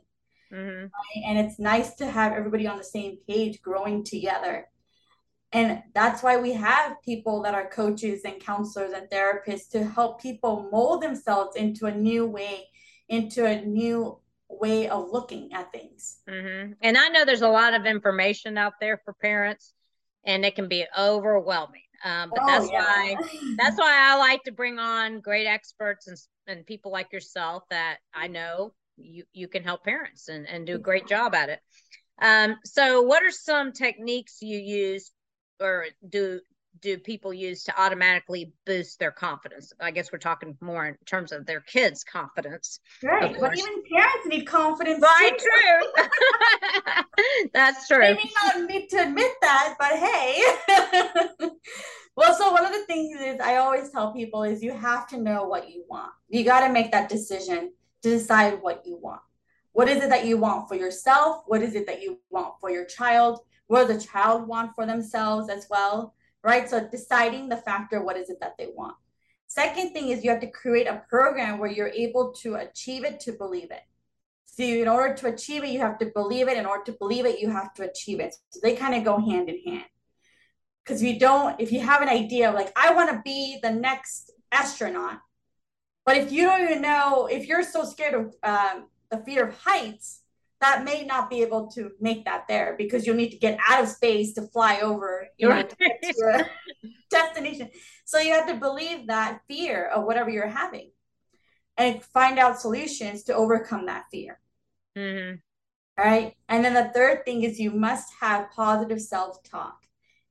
Mm-hmm. 0.52 0.84
Right? 0.84 1.24
And 1.26 1.38
it's 1.38 1.58
nice 1.58 1.94
to 1.96 2.06
have 2.06 2.32
everybody 2.32 2.66
on 2.66 2.78
the 2.78 2.84
same 2.84 3.18
page 3.28 3.60
growing 3.60 4.02
together. 4.04 4.66
And 5.52 5.82
that's 5.94 6.22
why 6.22 6.36
we 6.36 6.52
have 6.52 7.00
people 7.02 7.42
that 7.42 7.54
are 7.54 7.68
coaches 7.68 8.22
and 8.24 8.40
counselors 8.40 8.92
and 8.92 9.08
therapists 9.08 9.70
to 9.70 9.84
help 9.84 10.20
people 10.20 10.68
mold 10.70 11.02
themselves 11.02 11.56
into 11.56 11.86
a 11.86 11.94
new 11.94 12.26
way, 12.26 12.68
into 13.08 13.46
a 13.46 13.62
new 13.64 14.20
way 14.50 14.88
of 14.88 15.10
looking 15.10 15.52
at 15.52 15.72
things. 15.72 16.18
Mm-hmm. 16.28 16.72
And 16.82 16.98
I 16.98 17.08
know 17.08 17.24
there's 17.24 17.42
a 17.42 17.48
lot 17.48 17.74
of 17.74 17.86
information 17.86 18.58
out 18.58 18.74
there 18.80 19.00
for 19.04 19.14
parents, 19.14 19.72
and 20.24 20.44
it 20.44 20.54
can 20.54 20.68
be 20.68 20.86
overwhelming. 20.98 21.82
Um, 22.04 22.30
but 22.30 22.42
oh, 22.42 22.46
that's 22.46 22.70
yeah. 22.70 22.80
why 22.80 23.16
that's 23.56 23.78
why 23.78 24.12
I 24.12 24.18
like 24.18 24.44
to 24.44 24.52
bring 24.52 24.78
on 24.78 25.20
great 25.20 25.46
experts 25.46 26.06
and 26.06 26.16
and 26.46 26.66
people 26.66 26.92
like 26.92 27.12
yourself 27.12 27.64
that 27.70 27.98
I 28.14 28.28
know 28.28 28.72
you 28.96 29.24
you 29.32 29.48
can 29.48 29.62
help 29.62 29.84
parents 29.84 30.28
and, 30.28 30.46
and 30.46 30.66
do 30.66 30.76
a 30.76 30.78
great 30.78 31.06
job 31.06 31.34
at 31.34 31.48
it 31.48 31.60
um, 32.20 32.56
so 32.64 33.02
what 33.02 33.22
are 33.22 33.30
some 33.30 33.72
techniques 33.72 34.38
you 34.42 34.58
use 34.58 35.10
or 35.60 35.86
do 36.08 36.40
do 36.80 36.98
people 36.98 37.32
use 37.32 37.64
to 37.64 37.80
automatically 37.80 38.52
boost 38.66 38.98
their 38.98 39.10
confidence 39.10 39.72
i 39.80 39.90
guess 39.90 40.12
we're 40.12 40.18
talking 40.18 40.56
more 40.60 40.86
in 40.86 40.96
terms 41.06 41.32
of 41.32 41.46
their 41.46 41.60
kids 41.60 42.04
confidence 42.04 42.80
right 43.02 43.36
but 43.40 43.56
even 43.56 43.82
parents 43.90 44.26
need 44.26 44.44
confidence 44.44 45.02
right 45.02 45.38
true 45.38 47.04
that's 47.54 47.86
true 47.88 47.98
they 47.98 48.14
may 48.14 48.30
not 48.44 48.68
need 48.68 48.88
to 48.88 49.02
admit 49.02 49.32
that 49.40 49.74
but 49.78 49.92
hey 49.92 50.42
well 52.16 52.34
so 52.34 52.52
one 52.52 52.64
of 52.64 52.72
the 52.72 52.84
things 52.86 53.20
is 53.20 53.40
i 53.40 53.56
always 53.56 53.90
tell 53.90 54.12
people 54.12 54.42
is 54.42 54.62
you 54.62 54.72
have 54.72 55.06
to 55.08 55.16
know 55.16 55.44
what 55.44 55.70
you 55.70 55.84
want 55.88 56.12
you 56.28 56.44
got 56.44 56.66
to 56.66 56.72
make 56.72 56.92
that 56.92 57.08
decision 57.08 57.72
to 58.02 58.10
decide 58.10 58.60
what 58.62 58.86
you 58.86 58.96
want. 58.96 59.20
What 59.72 59.88
is 59.88 60.02
it 60.02 60.10
that 60.10 60.26
you 60.26 60.36
want 60.36 60.68
for 60.68 60.74
yourself? 60.74 61.44
What 61.46 61.62
is 61.62 61.74
it 61.74 61.86
that 61.86 62.02
you 62.02 62.18
want 62.30 62.54
for 62.60 62.70
your 62.70 62.84
child? 62.84 63.40
What 63.66 63.86
does 63.86 63.96
the 63.96 64.06
child 64.06 64.48
want 64.48 64.74
for 64.74 64.86
themselves 64.86 65.48
as 65.48 65.66
well? 65.70 66.14
Right? 66.42 66.68
So 66.68 66.86
deciding 66.86 67.48
the 67.48 67.56
factor, 67.56 68.02
what 68.02 68.16
is 68.16 68.30
it 68.30 68.38
that 68.40 68.54
they 68.58 68.68
want? 68.74 68.96
Second 69.48 69.92
thing 69.92 70.10
is 70.10 70.22
you 70.22 70.30
have 70.30 70.40
to 70.40 70.50
create 70.50 70.86
a 70.86 71.02
program 71.08 71.58
where 71.58 71.70
you're 71.70 71.88
able 71.88 72.32
to 72.42 72.56
achieve 72.56 73.04
it 73.04 73.18
to 73.20 73.32
believe 73.32 73.70
it. 73.70 73.82
So 74.44 74.62
in 74.62 74.88
order 74.88 75.14
to 75.14 75.28
achieve 75.28 75.64
it, 75.64 75.70
you 75.70 75.78
have 75.80 75.98
to 75.98 76.06
believe 76.06 76.48
it. 76.48 76.56
In 76.56 76.66
order 76.66 76.84
to 76.84 76.92
believe 76.98 77.26
it, 77.26 77.40
you 77.40 77.50
have 77.50 77.72
to 77.74 77.88
achieve 77.88 78.20
it. 78.20 78.34
So 78.50 78.60
they 78.62 78.76
kind 78.76 78.94
of 78.94 79.04
go 79.04 79.18
hand 79.18 79.48
in 79.48 79.60
hand. 79.64 79.86
Because 80.84 81.02
if 81.02 81.14
you 81.14 81.18
don't, 81.18 81.60
if 81.60 81.70
you 81.70 81.80
have 81.80 82.02
an 82.02 82.08
idea 82.08 82.48
of 82.48 82.54
like, 82.54 82.72
I 82.76 82.92
want 82.94 83.10
to 83.10 83.22
be 83.24 83.58
the 83.62 83.70
next 83.70 84.32
astronaut, 84.52 85.20
but 86.04 86.16
if 86.16 86.32
you 86.32 86.44
don't 86.44 86.62
even 86.62 86.82
know, 86.82 87.26
if 87.30 87.46
you're 87.46 87.62
so 87.62 87.84
scared 87.84 88.14
of 88.14 88.34
um, 88.42 88.86
the 89.10 89.18
fear 89.18 89.48
of 89.48 89.58
heights, 89.58 90.22
that 90.60 90.84
may 90.84 91.04
not 91.04 91.30
be 91.30 91.42
able 91.42 91.68
to 91.68 91.92
make 92.00 92.24
that 92.24 92.48
there 92.48 92.74
because 92.76 93.06
you'll 93.06 93.16
need 93.16 93.30
to 93.30 93.38
get 93.38 93.58
out 93.66 93.82
of 93.82 93.88
space 93.88 94.32
to 94.34 94.42
fly 94.42 94.80
over 94.80 95.28
you 95.36 95.48
know, 95.48 95.62
to 96.02 96.46
destination. 97.10 97.70
So 98.04 98.18
you 98.18 98.32
have 98.32 98.48
to 98.48 98.54
believe 98.54 99.06
that 99.06 99.40
fear 99.48 99.86
of 99.86 100.04
whatever 100.04 100.30
you're 100.30 100.48
having 100.48 100.90
and 101.76 102.02
find 102.02 102.38
out 102.38 102.60
solutions 102.60 103.22
to 103.24 103.34
overcome 103.34 103.86
that 103.86 104.04
fear. 104.10 104.40
Mm-hmm. 104.96 105.36
Right. 105.96 106.34
And 106.48 106.64
then 106.64 106.74
the 106.74 106.90
third 106.94 107.24
thing 107.24 107.42
is 107.42 107.58
you 107.58 107.70
must 107.70 108.12
have 108.20 108.50
positive 108.50 109.00
self 109.00 109.42
talk. 109.42 109.78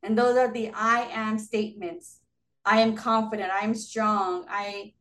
And 0.04 0.18
those 0.18 0.38
are 0.38 0.52
the 0.52 0.72
I 0.74 1.10
am 1.12 1.40
statements. 1.40 2.20
I 2.66 2.82
am 2.82 2.96
confident. 2.96 3.52
I 3.52 3.62
am 3.62 3.74
strong. 3.74 4.46
I 4.50 4.94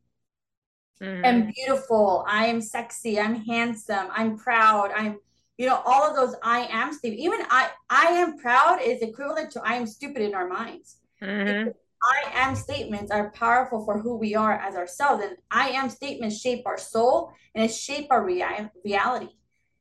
mm-hmm. 1.01 1.25
am 1.25 1.53
beautiful. 1.53 2.25
I 2.29 2.47
am 2.47 2.61
sexy. 2.61 3.19
I'm 3.21 3.35
handsome. 3.35 4.09
I'm 4.11 4.37
proud. 4.37 4.91
I'm, 4.95 5.19
you 5.59 5.67
know, 5.67 5.83
all 5.85 6.09
of 6.09 6.17
those 6.17 6.37
I 6.43 6.69
am 6.71 6.93
statements. 6.93 7.25
Even 7.25 7.41
I, 7.51 7.71
I 7.89 8.07
am 8.07 8.39
proud 8.39 8.81
is 8.83 9.03
equivalent 9.03 9.51
to 9.53 9.63
I 9.65 9.75
am 9.75 9.87
stupid 9.87 10.23
in 10.23 10.35
our 10.35 10.49
minds. 10.49 10.99
Mm-hmm. 11.23 11.71
I 12.03 12.31
am 12.35 12.55
statements 12.55 13.11
are 13.11 13.31
powerful 13.31 13.85
for 13.85 13.99
who 13.99 14.17
we 14.17 14.35
are 14.35 14.53
as 14.53 14.75
ourselves. 14.77 15.25
And 15.25 15.37
I 15.51 15.71
am 15.71 15.89
statements 15.89 16.41
shape 16.41 16.63
our 16.67 16.79
soul 16.79 17.33
and 17.55 17.65
it 17.65 17.73
shape 17.73 18.09
our 18.11 18.25
rea- 18.25 18.71
reality. 18.85 19.31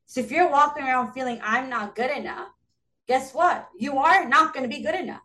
So 0.06 0.20
if 0.20 0.30
you're 0.30 0.50
walking 0.50 0.84
around 0.84 1.12
feeling 1.12 1.40
I'm 1.42 1.68
not 1.68 1.94
good 1.94 2.10
enough, 2.10 2.48
guess 3.06 3.32
what? 3.32 3.68
You 3.78 3.98
are 3.98 4.28
not 4.28 4.54
going 4.54 4.68
to 4.68 4.74
be 4.74 4.82
good 4.82 4.94
enough. 4.94 5.20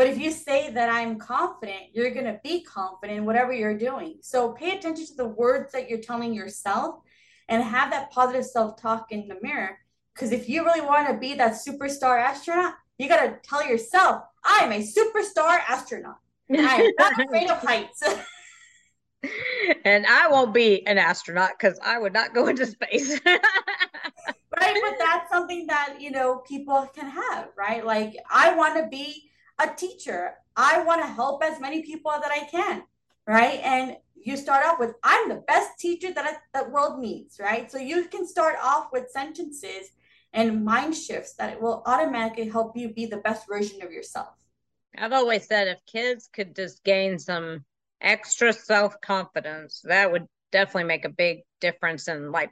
But 0.00 0.06
if 0.06 0.18
you 0.18 0.30
say 0.30 0.70
that 0.70 0.88
I'm 0.88 1.18
confident, 1.18 1.88
you're 1.92 2.10
going 2.10 2.24
to 2.24 2.40
be 2.42 2.62
confident 2.62 3.18
in 3.18 3.26
whatever 3.26 3.52
you're 3.52 3.76
doing. 3.76 4.14
So 4.22 4.52
pay 4.52 4.78
attention 4.78 5.04
to 5.08 5.14
the 5.14 5.26
words 5.28 5.72
that 5.72 5.90
you're 5.90 6.00
telling 6.00 6.32
yourself 6.32 7.02
and 7.50 7.62
have 7.62 7.90
that 7.90 8.10
positive 8.10 8.46
self 8.46 8.80
talk 8.80 9.12
in 9.12 9.28
the 9.28 9.36
mirror. 9.42 9.76
Because 10.14 10.32
if 10.32 10.48
you 10.48 10.64
really 10.64 10.80
want 10.80 11.06
to 11.08 11.18
be 11.18 11.34
that 11.34 11.52
superstar 11.52 12.18
astronaut, 12.18 12.76
you 12.96 13.10
got 13.10 13.26
to 13.26 13.46
tell 13.46 13.62
yourself, 13.62 14.22
I'm 14.42 14.72
a 14.72 14.82
superstar 14.82 15.60
astronaut. 15.68 16.16
I 16.50 16.54
am 16.56 16.92
not 16.98 17.20
afraid 17.20 17.50
of 17.50 17.58
heights. 17.58 18.02
and 19.84 20.06
I 20.06 20.28
won't 20.28 20.54
be 20.54 20.86
an 20.86 20.96
astronaut 20.96 21.50
because 21.60 21.78
I 21.84 21.98
would 21.98 22.14
not 22.14 22.32
go 22.32 22.46
into 22.46 22.64
space. 22.64 23.20
right? 23.26 24.80
But 24.82 24.96
that's 24.98 25.30
something 25.30 25.66
that, 25.66 25.96
you 26.00 26.10
know, 26.10 26.36
people 26.36 26.88
can 26.94 27.10
have, 27.10 27.48
right? 27.54 27.84
Like, 27.84 28.16
I 28.30 28.54
want 28.54 28.78
to 28.78 28.88
be 28.88 29.26
a 29.62 29.74
teacher. 29.74 30.34
I 30.56 30.82
want 30.82 31.02
to 31.02 31.06
help 31.06 31.42
as 31.44 31.60
many 31.60 31.82
people 31.82 32.10
that 32.10 32.30
I 32.30 32.44
can, 32.50 32.82
right? 33.26 33.60
And 33.62 33.96
you 34.14 34.36
start 34.36 34.66
off 34.66 34.78
with, 34.78 34.94
I'm 35.02 35.28
the 35.28 35.42
best 35.46 35.78
teacher 35.78 36.12
that 36.12 36.24
I, 36.24 36.32
that 36.54 36.70
world 36.70 37.00
needs, 37.00 37.38
right? 37.40 37.70
So 37.70 37.78
you 37.78 38.04
can 38.04 38.26
start 38.26 38.56
off 38.62 38.88
with 38.92 39.10
sentences 39.10 39.90
and 40.32 40.64
mind 40.64 40.94
shifts 40.94 41.34
that 41.34 41.60
will 41.60 41.82
automatically 41.86 42.48
help 42.48 42.76
you 42.76 42.90
be 42.90 43.06
the 43.06 43.16
best 43.18 43.48
version 43.48 43.82
of 43.82 43.90
yourself. 43.90 44.34
I've 44.96 45.12
always 45.12 45.46
said 45.46 45.68
if 45.68 45.78
kids 45.86 46.28
could 46.32 46.54
just 46.54 46.82
gain 46.84 47.18
some 47.18 47.64
extra 48.00 48.52
self 48.52 49.00
confidence, 49.00 49.82
that 49.84 50.10
would 50.10 50.26
definitely 50.52 50.84
make 50.84 51.04
a 51.04 51.10
big 51.10 51.40
difference 51.60 52.08
in 52.08 52.32
like 52.32 52.50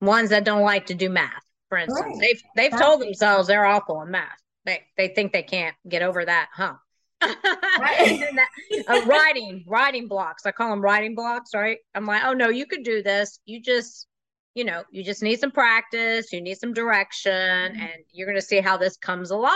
ones 0.00 0.30
that 0.30 0.44
don't 0.44 0.62
like 0.62 0.86
to 0.86 0.94
do 0.94 1.10
math, 1.10 1.44
for 1.68 1.78
instance. 1.78 2.06
Right. 2.06 2.20
They've 2.20 2.42
they've 2.56 2.70
That's 2.70 2.82
told 2.82 3.00
themselves 3.00 3.48
they're 3.48 3.66
awful 3.66 4.02
in 4.02 4.10
math. 4.10 4.40
They 4.64 4.82
they 4.96 5.08
think 5.08 5.32
they 5.32 5.42
can't 5.42 5.76
get 5.88 6.02
over 6.02 6.24
that 6.24 6.48
hump. 6.52 6.78
that, 7.20 8.48
uh, 8.88 9.02
writing 9.06 9.64
writing 9.66 10.08
blocks. 10.08 10.46
I 10.46 10.52
call 10.52 10.70
them 10.70 10.80
writing 10.80 11.14
blocks, 11.14 11.50
right? 11.54 11.78
I'm 11.94 12.06
like, 12.06 12.22
oh 12.24 12.32
no, 12.32 12.48
you 12.48 12.66
could 12.66 12.84
do 12.84 13.02
this. 13.02 13.38
You 13.46 13.60
just 13.60 14.06
you 14.54 14.64
know, 14.64 14.84
you 14.90 15.02
just 15.02 15.22
need 15.22 15.40
some 15.40 15.50
practice, 15.50 16.32
you 16.32 16.40
need 16.40 16.58
some 16.58 16.72
direction, 16.72 17.32
mm-hmm. 17.32 17.80
and 17.80 18.04
you're 18.12 18.26
going 18.26 18.40
to 18.40 18.46
see 18.46 18.60
how 18.60 18.76
this 18.76 18.96
comes 18.96 19.30
alive. 19.30 19.52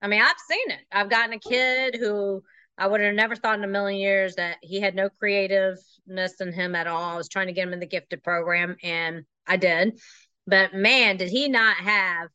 I 0.00 0.08
mean, 0.08 0.22
I've 0.22 0.38
seen 0.48 0.70
it. 0.70 0.80
I've 0.90 1.10
gotten 1.10 1.34
a 1.34 1.38
kid 1.38 1.96
who 1.96 2.42
I 2.78 2.86
would 2.86 3.00
have 3.00 3.14
never 3.14 3.36
thought 3.36 3.58
in 3.58 3.64
a 3.64 3.68
million 3.68 4.00
years 4.00 4.34
that 4.36 4.56
he 4.62 4.80
had 4.80 4.94
no 4.94 5.10
creativeness 5.10 6.40
in 6.40 6.52
him 6.52 6.74
at 6.74 6.86
all. 6.86 7.02
I 7.02 7.16
was 7.16 7.28
trying 7.28 7.48
to 7.48 7.52
get 7.52 7.68
him 7.68 7.74
in 7.74 7.80
the 7.80 7.86
gifted 7.86 8.22
program, 8.22 8.76
and 8.82 9.24
I 9.46 9.56
did. 9.58 10.00
But 10.46 10.74
man, 10.74 11.18
did 11.18 11.28
he 11.28 11.48
not 11.48 11.76
have 11.76 12.28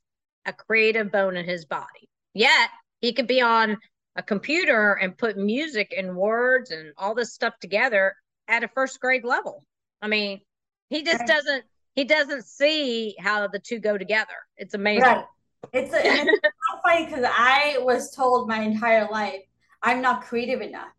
a 0.48 0.54
creative 0.54 1.12
bone 1.12 1.38
in 1.38 1.46
his 1.46 1.66
body. 1.66 2.10
Yet 2.34 2.70
he 3.02 3.14
could 3.14 3.28
be 3.28 3.42
on 3.42 3.78
a 4.16 4.24
computer 4.24 4.94
and 4.94 5.18
put 5.18 5.38
music 5.38 5.94
and 5.96 6.16
words 6.16 6.72
and 6.72 6.94
all 6.98 7.14
this 7.14 7.34
stuff 7.34 7.54
together 7.60 8.16
at 8.48 8.64
a 8.64 8.68
first 8.70 9.00
grade 9.00 9.24
level. 9.24 9.64
I 10.02 10.08
mean, 10.08 10.42
he 10.90 11.04
just 11.04 11.26
doesn't 11.26 11.64
he 11.94 12.04
doesn't 12.04 12.46
see 12.46 13.16
how 13.20 13.48
the 13.48 13.60
two 13.60 13.80
go 13.80 13.98
together. 13.98 14.36
It's 14.56 14.76
amazing. 14.76 15.04
Right. 15.04 15.26
It's, 15.74 15.94
a, 15.94 16.00
it's 16.04 16.32
so 16.72 16.80
funny 16.84 17.06
because 17.06 17.26
I 17.28 17.78
was 17.80 18.12
told 18.12 18.48
my 18.48 18.62
entire 18.62 19.08
life 19.10 19.42
I'm 19.82 20.02
not 20.02 20.22
creative 20.22 20.62
enough 20.62 20.92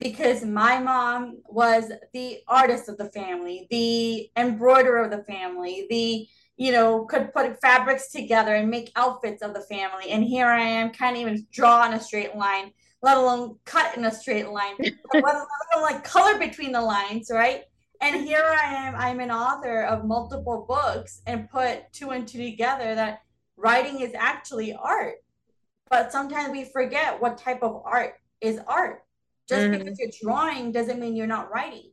because 0.00 0.44
my 0.44 0.78
mom 0.78 1.38
was 1.46 1.90
the 2.12 2.38
artist 2.48 2.88
of 2.88 2.96
the 2.96 3.10
family, 3.10 3.66
the 3.70 4.30
embroiderer 4.40 5.04
of 5.04 5.10
the 5.10 5.24
family, 5.24 5.86
the 5.90 6.26
you 6.56 6.72
know 6.72 7.04
could 7.04 7.32
put 7.32 7.60
fabrics 7.60 8.10
together 8.10 8.54
and 8.54 8.70
make 8.70 8.92
outfits 8.96 9.42
of 9.42 9.54
the 9.54 9.62
family. 9.62 10.10
And 10.10 10.24
here 10.24 10.46
I 10.46 10.60
am, 10.60 10.90
can't 10.90 11.16
even 11.16 11.46
draw 11.52 11.86
in 11.86 11.94
a 11.94 12.00
straight 12.00 12.36
line, 12.36 12.72
let 13.02 13.16
alone 13.16 13.56
cut 13.64 13.96
in 13.96 14.04
a 14.04 14.12
straight 14.12 14.48
line, 14.48 14.74
let 14.80 15.24
alone 15.24 15.82
like 15.82 16.04
color 16.04 16.38
between 16.38 16.72
the 16.72 16.82
lines, 16.82 17.30
right? 17.30 17.64
and 18.00 18.26
here 18.26 18.44
I 18.44 18.74
am, 18.74 18.94
I'm 18.94 19.20
an 19.20 19.30
author 19.30 19.82
of 19.82 20.04
multiple 20.04 20.64
books 20.68 21.22
and 21.26 21.48
put 21.48 21.92
two 21.92 22.10
and 22.10 22.26
two 22.26 22.38
together 22.38 22.94
that 22.94 23.22
writing 23.56 24.00
is 24.00 24.12
actually 24.14 24.74
art. 24.74 25.16
But 25.88 26.12
sometimes 26.12 26.50
we 26.50 26.64
forget 26.64 27.20
what 27.20 27.38
type 27.38 27.62
of 27.62 27.82
art 27.84 28.14
is 28.40 28.60
art. 28.66 29.04
Just 29.48 29.62
mm-hmm. 29.62 29.78
because 29.78 29.98
you're 29.98 30.10
drawing 30.22 30.72
doesn't 30.72 30.98
mean 30.98 31.14
you're 31.14 31.26
not 31.26 31.50
writing. 31.52 31.90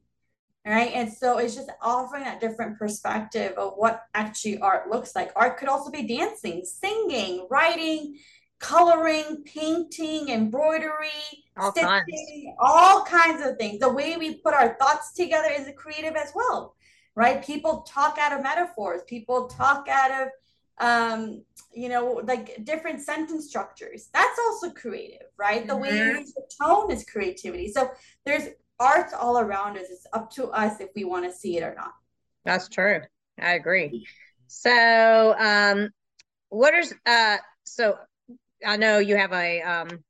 Right. 0.66 0.94
And 0.96 1.12
so 1.12 1.40
it's 1.40 1.56
just 1.56 1.70
offering 1.82 2.24
that 2.24 2.40
different 2.40 2.80
perspective 2.80 3.52
of 3.58 3.74
what 3.76 4.04
actually 4.14 4.60
art 4.60 4.90
looks 4.90 5.14
like. 5.14 5.32
Art 5.36 5.58
could 5.58 5.68
also 5.68 5.92
be 5.92 6.08
dancing, 6.08 6.64
singing, 6.64 7.48
writing, 7.50 8.18
coloring, 8.64 9.44
painting, 9.44 10.30
embroidery, 10.30 11.10
all 11.58 11.72
stitching, 11.72 11.90
kinds. 11.90 12.56
all 12.60 13.04
kinds 13.04 13.46
of 13.46 13.58
things. 13.58 13.80
The 13.80 13.92
way 13.92 14.16
we 14.16 14.36
put 14.36 14.54
our 14.54 14.78
thoughts 14.80 15.12
together 15.14 15.50
is 15.52 15.70
creative 15.76 16.16
as 16.16 16.32
well, 16.34 16.76
right? 17.14 17.44
People 17.46 17.82
talk 17.82 18.18
out 18.18 18.32
of 18.32 18.42
metaphors. 18.42 19.02
People 19.06 19.48
talk 19.48 19.90
out 19.90 20.12
of, 20.12 20.28
um, 20.80 21.44
you 21.74 21.90
know, 21.90 22.22
like 22.26 22.64
different 22.64 23.02
sentence 23.02 23.50
structures. 23.50 24.08
That's 24.14 24.40
also 24.40 24.70
creative, 24.70 25.28
right? 25.38 25.68
The 25.68 25.74
mm-hmm. 25.74 25.82
way 25.82 25.98
you 25.98 26.20
use 26.20 26.34
the 26.34 26.50
tone 26.62 26.90
is 26.90 27.04
creativity. 27.04 27.70
So 27.70 27.92
there's 28.26 28.48
art 28.84 29.14
all 29.20 29.40
around 29.40 29.78
us. 29.78 29.88
It's 29.90 30.08
up 30.14 30.32
to 30.32 30.48
us 30.48 30.80
if 30.80 30.90
we 30.96 31.04
want 31.04 31.26
to 31.26 31.32
see 31.32 31.58
it 31.58 31.64
or 31.64 31.74
not. 31.76 31.94
That's 32.46 32.68
true. 32.70 33.02
I 33.40 33.54
agree. 33.54 34.06
So, 34.48 35.36
um, 35.40 35.90
what 36.50 36.74
is 36.76 36.94
uh, 37.06 37.38
so 37.64 37.98
I 38.66 38.78
know 38.78 39.00
you 39.00 39.16
have 39.16 39.34
a, 39.34 39.62
um, 39.62 40.04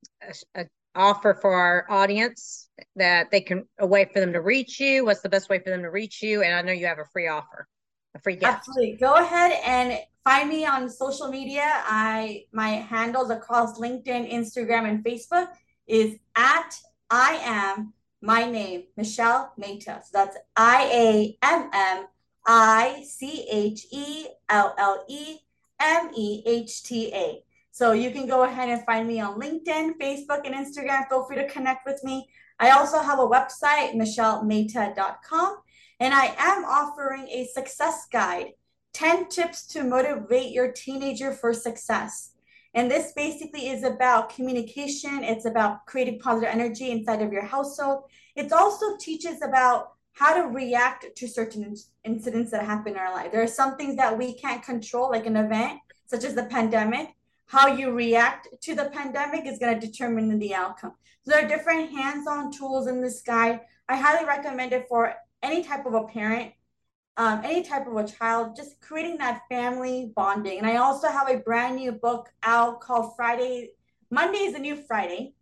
a, 0.56 0.62
a 0.62 0.66
offer 0.96 1.34
for 1.34 1.54
our 1.54 1.86
audience 1.90 2.70
that 2.96 3.32
they 3.32 3.42
can 3.42 3.66
a 3.80 3.88
way 3.88 4.06
for 4.06 4.20
them 4.20 4.34
to 4.34 4.42
reach 4.42 4.80
you. 4.80 5.06
What's 5.06 5.22
the 5.22 5.30
best 5.30 5.50
way 5.50 5.60
for 5.60 5.70
them 5.70 5.82
to 5.82 5.90
reach 5.90 6.22
you? 6.22 6.44
And 6.44 6.54
I 6.54 6.62
know 6.62 6.72
you 6.72 6.86
have 6.86 7.00
a 7.00 7.06
free 7.12 7.28
offer, 7.28 7.68
a 8.16 8.20
free 8.20 8.36
gift. 8.36 8.54
Absolutely. 8.54 8.98
Go 8.98 9.16
ahead 9.16 9.60
and 9.66 10.00
find 10.24 10.50
me 10.50 10.66
on 10.66 10.90
social 10.90 11.30
media. 11.30 11.64
I 11.66 12.46
my 12.52 12.70
handles 12.70 13.30
across 13.30 13.80
LinkedIn, 13.80 14.32
Instagram, 14.32 14.88
and 14.90 15.04
Facebook 15.04 15.48
is 15.88 16.16
at 16.36 16.78
I 17.10 17.40
am 17.44 17.94
my 18.24 18.50
name, 18.50 18.84
Michelle 18.96 19.52
Mehta. 19.58 20.02
So 20.02 20.10
that's 20.14 20.38
I 20.56 20.90
A 20.94 21.38
M 21.42 21.70
M 21.74 22.06
I 22.48 23.04
C 23.06 23.46
H 23.52 23.86
E 23.92 24.28
L 24.50 24.74
L 24.78 25.04
E 25.10 25.40
M 25.80 26.10
E 26.16 26.42
H 26.46 26.84
T 26.84 27.14
A. 27.14 27.44
So 27.72 27.92
you 27.92 28.12
can 28.12 28.26
go 28.28 28.44
ahead 28.44 28.70
and 28.70 28.86
find 28.86 29.08
me 29.08 29.20
on 29.20 29.40
LinkedIn, 29.40 29.98
Facebook, 30.00 30.46
and 30.46 30.56
Instagram. 30.56 31.10
Feel 31.10 31.26
free 31.26 31.36
to 31.36 31.50
connect 31.50 31.86
with 31.86 32.02
me. 32.04 32.30
I 32.60 32.70
also 32.70 33.00
have 33.00 33.20
a 33.20 33.28
website, 33.28 33.94
michellemehta.com, 33.96 35.58
and 36.00 36.14
I 36.14 36.34
am 36.38 36.64
offering 36.64 37.28
a 37.28 37.46
success 37.48 38.08
guide 38.12 38.52
10 38.94 39.28
tips 39.28 39.66
to 39.68 39.84
motivate 39.84 40.54
your 40.54 40.72
teenager 40.72 41.34
for 41.34 41.52
success. 41.52 42.33
And 42.74 42.90
this 42.90 43.12
basically 43.14 43.70
is 43.70 43.84
about 43.84 44.30
communication, 44.30 45.24
it's 45.24 45.46
about 45.46 45.86
creating 45.86 46.20
positive 46.20 46.50
energy 46.50 46.92
inside 46.92 47.22
of 47.22 47.32
your 47.32 47.46
household. 47.46 48.06
It 48.36 48.52
also 48.52 48.98
teaches 49.00 49.42
about 49.42 49.92
how 50.14 50.34
to 50.36 50.50
react 50.50 51.16
to 51.16 51.28
certain 51.28 51.76
incidents 52.04 52.52
that 52.52 52.66
happen 52.66 52.94
in 52.94 53.00
our 53.00 53.14
life. 53.14 53.32
There 53.32 53.44
are 53.44 53.48
some 53.48 53.78
things 53.78 53.96
that 53.98 54.18
we 54.18 54.34
can't 54.34 54.64
control, 54.64 55.10
like 55.10 55.26
an 55.26 55.38
event 55.38 55.80
such 56.08 56.24
as 56.24 56.36
the 56.36 56.46
pandemic 56.46 57.10
how 57.54 57.68
you 57.68 57.92
react 57.92 58.48
to 58.62 58.74
the 58.74 58.86
pandemic 58.86 59.46
is 59.46 59.60
going 59.60 59.80
to 59.80 59.88
determine 59.88 60.40
the 60.40 60.56
outcome. 60.56 60.94
So 61.22 61.32
there 61.32 61.46
are 61.46 61.48
different 61.48 61.92
hands-on 61.92 62.52
tools 62.52 62.88
in 62.88 63.00
this 63.00 63.22
guide. 63.22 63.62
I 63.88 63.96
highly 63.96 64.26
recommend 64.26 64.74
it 64.74 64.88
for 64.90 65.14
any 65.44 65.64
type 65.64 65.86
of 65.86 65.94
a 65.94 66.04
parent, 66.06 66.54
um, 67.18 67.42
any 67.44 67.64
type 67.64 67.88
of 67.88 67.96
a 67.96 68.08
child, 68.08 68.56
just 68.56 68.80
creating 68.82 69.18
that 69.18 69.44
family 69.50 70.12
bonding. 70.16 70.58
And 70.58 70.68
I 70.68 70.78
also 70.78 71.08
have 71.08 71.30
a 71.30 71.38
brand 71.38 71.76
new 71.76 71.92
book 71.92 72.30
out 72.42 72.82
called 72.82 73.16
Friday. 73.16 73.72
Monday 74.10 74.40
is 74.40 74.56
a 74.56 74.60
new 74.60 74.76
Friday. 74.76 75.34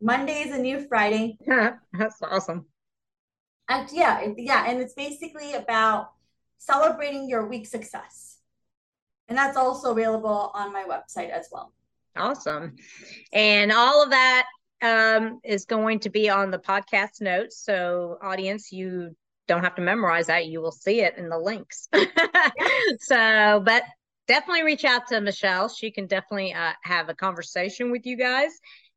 Monday 0.00 0.40
is 0.40 0.54
a 0.54 0.58
new 0.58 0.86
Friday. 0.88 1.38
Yeah, 1.46 1.74
that's 1.92 2.20
awesome. 2.22 2.66
And 3.68 3.88
yeah, 3.92 4.26
yeah, 4.36 4.64
and 4.68 4.80
it's 4.80 4.94
basically 4.94 5.54
about 5.54 6.10
celebrating 6.58 7.28
your 7.28 7.46
week 7.46 7.66
success. 7.66 8.38
And 9.28 9.36
that's 9.36 9.56
also 9.56 9.92
available 9.92 10.50
on 10.54 10.72
my 10.72 10.84
website 10.84 11.30
as 11.30 11.48
well. 11.50 11.72
Awesome. 12.16 12.76
And 13.32 13.72
all 13.72 14.02
of 14.02 14.10
that 14.10 14.46
um, 14.82 15.40
is 15.44 15.64
going 15.64 16.00
to 16.00 16.10
be 16.10 16.30
on 16.30 16.50
the 16.50 16.58
podcast 16.58 17.20
notes. 17.20 17.58
So, 17.64 18.18
audience, 18.22 18.72
you 18.72 19.16
don't 19.48 19.62
have 19.62 19.74
to 19.76 19.82
memorize 19.82 20.26
that. 20.26 20.46
You 20.46 20.60
will 20.60 20.72
see 20.72 21.00
it 21.00 21.16
in 21.16 21.28
the 21.28 21.38
links. 21.38 21.88
so, 23.00 23.62
but 23.64 23.82
definitely 24.26 24.64
reach 24.64 24.84
out 24.84 25.06
to 25.08 25.20
Michelle. 25.20 25.68
She 25.68 25.90
can 25.90 26.06
definitely 26.06 26.52
uh, 26.52 26.72
have 26.82 27.08
a 27.08 27.14
conversation 27.14 27.90
with 27.90 28.06
you 28.06 28.16
guys. 28.16 28.50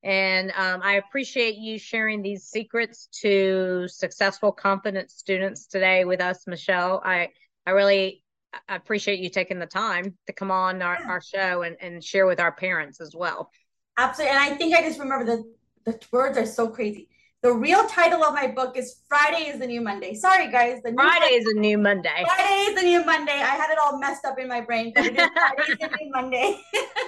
And 0.03 0.51
um, 0.55 0.81
I 0.81 0.93
appreciate 0.93 1.55
you 1.55 1.77
sharing 1.77 2.21
these 2.21 2.45
secrets 2.45 3.09
to 3.21 3.87
successful, 3.87 4.51
confident 4.51 5.11
students 5.11 5.67
today 5.67 6.05
with 6.05 6.21
us, 6.21 6.47
Michelle. 6.47 7.01
I 7.03 7.29
I 7.65 7.71
really 7.71 8.23
appreciate 8.67 9.19
you 9.19 9.29
taking 9.29 9.59
the 9.59 9.65
time 9.65 10.17
to 10.27 10.33
come 10.33 10.51
on 10.51 10.81
our, 10.81 10.97
our 11.07 11.21
show 11.21 11.61
and, 11.61 11.77
and 11.81 12.03
share 12.03 12.25
with 12.25 12.39
our 12.39 12.51
parents 12.51 12.99
as 12.99 13.15
well. 13.15 13.51
Absolutely. 13.97 14.35
And 14.35 14.43
I 14.43 14.55
think 14.55 14.75
I 14.75 14.81
just 14.81 14.99
remember 14.99 15.25
the, 15.25 15.53
the 15.91 15.99
words 16.11 16.37
are 16.37 16.45
so 16.45 16.69
crazy. 16.69 17.08
The 17.41 17.53
real 17.53 17.87
title 17.87 18.21
of 18.21 18.33
my 18.33 18.47
book 18.47 18.75
is 18.75 18.99
Friday 19.07 19.47
is 19.47 19.59
the 19.59 19.67
New 19.67 19.79
Monday. 19.79 20.13
Sorry, 20.13 20.51
guys. 20.51 20.81
The 20.83 20.91
Friday 20.91 21.19
Monday, 21.19 21.35
is 21.35 21.47
a 21.47 21.57
new 21.57 21.77
Monday. 21.77 22.25
Friday 22.25 22.53
is 22.63 22.75
the 22.75 22.81
new 22.81 23.05
Monday. 23.05 23.31
I 23.31 23.55
had 23.55 23.71
it 23.71 23.77
all 23.81 23.97
messed 23.97 24.25
up 24.25 24.37
in 24.39 24.49
my 24.49 24.59
brain, 24.59 24.91
but 24.93 25.05
it 25.05 25.17
is 25.17 25.27
Friday 25.33 25.71
is 25.71 25.77
the 25.79 25.87
new 26.01 26.11
Monday. 26.11 26.59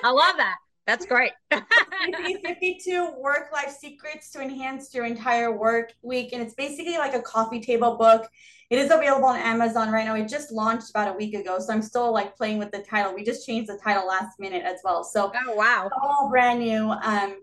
I 0.06 0.10
love 0.10 0.38
that. 0.38 0.56
That's 0.88 1.06
great. 1.06 1.34
52 1.52 3.16
work 3.20 3.52
life 3.52 3.76
secrets 3.78 4.32
to 4.32 4.42
enhance 4.42 4.94
your 4.94 5.04
entire 5.04 5.52
work 5.52 5.92
week. 6.02 6.32
And 6.32 6.42
it's 6.42 6.54
basically 6.54 6.98
like 6.98 7.14
a 7.14 7.22
coffee 7.22 7.60
table 7.60 7.98
book. 7.98 8.26
It 8.70 8.80
is 8.80 8.90
available 8.90 9.28
on 9.28 9.38
Amazon 9.38 9.92
right 9.92 10.06
now. 10.06 10.16
It 10.16 10.30
just 10.30 10.50
launched 10.50 10.92
about 10.92 11.14
a 11.14 11.18
week 11.18 11.34
ago. 11.34 11.60
So 11.60 11.74
I'm 11.74 11.82
still 11.82 12.14
like 12.14 12.38
playing 12.38 12.58
with 12.58 12.72
the 12.72 12.80
title. 12.80 13.14
We 13.14 13.26
just 13.26 13.46
changed 13.46 13.70
the 13.70 13.78
title 13.78 14.08
last 14.08 14.40
minute 14.40 14.64
as 14.64 14.80
well. 14.86 15.04
So 15.04 15.30
oh 15.36 15.56
wow. 15.56 15.90
All 16.02 16.30
brand 16.30 16.60
new. 16.60 16.90
Um, 16.90 17.42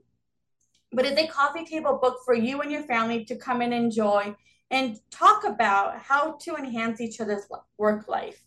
but 0.93 1.05
it's 1.05 1.21
a 1.21 1.27
coffee 1.27 1.65
table 1.65 1.99
book 2.01 2.19
for 2.25 2.35
you 2.35 2.61
and 2.61 2.73
your 2.73 2.83
family 2.83 3.25
to 3.27 3.37
come 3.37 3.61
and 3.61 3.75
enjoy 3.75 4.35
and 4.71 4.99
talk 5.11 5.45
about 5.45 5.99
how 5.99 6.33
to 6.43 6.57
enhance 6.57 7.01
each 7.01 7.21
other's 7.21 7.45
work 7.79 8.09
life 8.09 8.43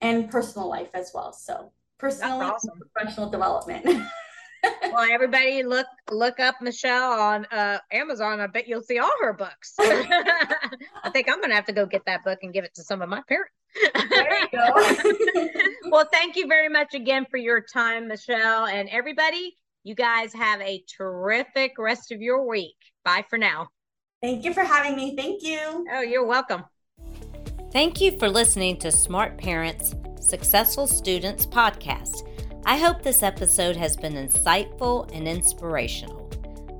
and 0.00 0.30
personal 0.30 0.68
life 0.68 0.90
as 0.94 1.10
well. 1.14 1.32
So 1.32 1.72
personal 1.98 2.40
awesome. 2.40 2.78
professional 2.94 3.28
development. 3.28 3.84
well, 4.82 5.06
everybody 5.10 5.62
look 5.62 5.86
look 6.10 6.40
up 6.40 6.56
Michelle 6.60 7.12
on 7.12 7.44
uh, 7.46 7.78
Amazon. 7.92 8.40
I 8.40 8.46
bet 8.46 8.68
you'll 8.68 8.82
see 8.82 8.98
all 8.98 9.10
her 9.20 9.32
books. 9.32 9.74
I 9.80 11.10
think 11.12 11.28
I'm 11.30 11.40
gonna 11.40 11.54
have 11.54 11.66
to 11.66 11.72
go 11.72 11.86
get 11.86 12.04
that 12.06 12.24
book 12.24 12.38
and 12.42 12.52
give 12.52 12.64
it 12.64 12.74
to 12.74 12.82
some 12.82 13.02
of 13.02 13.08
my 13.08 13.22
parents. 13.28 13.52
there 14.10 14.40
you 14.40 14.48
go. 14.52 15.50
well, 15.90 16.08
thank 16.12 16.36
you 16.36 16.46
very 16.46 16.68
much 16.68 16.94
again 16.94 17.26
for 17.30 17.36
your 17.36 17.60
time, 17.60 18.08
Michelle, 18.08 18.66
and 18.66 18.88
everybody. 18.88 19.56
You 19.82 19.94
guys 19.94 20.34
have 20.34 20.60
a 20.60 20.84
terrific 20.94 21.72
rest 21.78 22.12
of 22.12 22.20
your 22.20 22.46
week. 22.46 22.76
Bye 23.02 23.24
for 23.30 23.38
now. 23.38 23.68
Thank 24.22 24.44
you 24.44 24.52
for 24.52 24.62
having 24.62 24.94
me. 24.94 25.16
Thank 25.16 25.42
you. 25.42 25.86
Oh, 25.90 26.02
you're 26.02 26.26
welcome. 26.26 26.64
Thank 27.72 27.98
you 28.00 28.18
for 28.18 28.28
listening 28.28 28.76
to 28.78 28.92
Smart 28.92 29.38
Parents, 29.38 29.94
Successful 30.20 30.86
Students 30.86 31.46
podcast. 31.46 32.28
I 32.66 32.76
hope 32.76 33.02
this 33.02 33.22
episode 33.22 33.74
has 33.76 33.96
been 33.96 34.14
insightful 34.14 35.10
and 35.14 35.26
inspirational. 35.26 36.28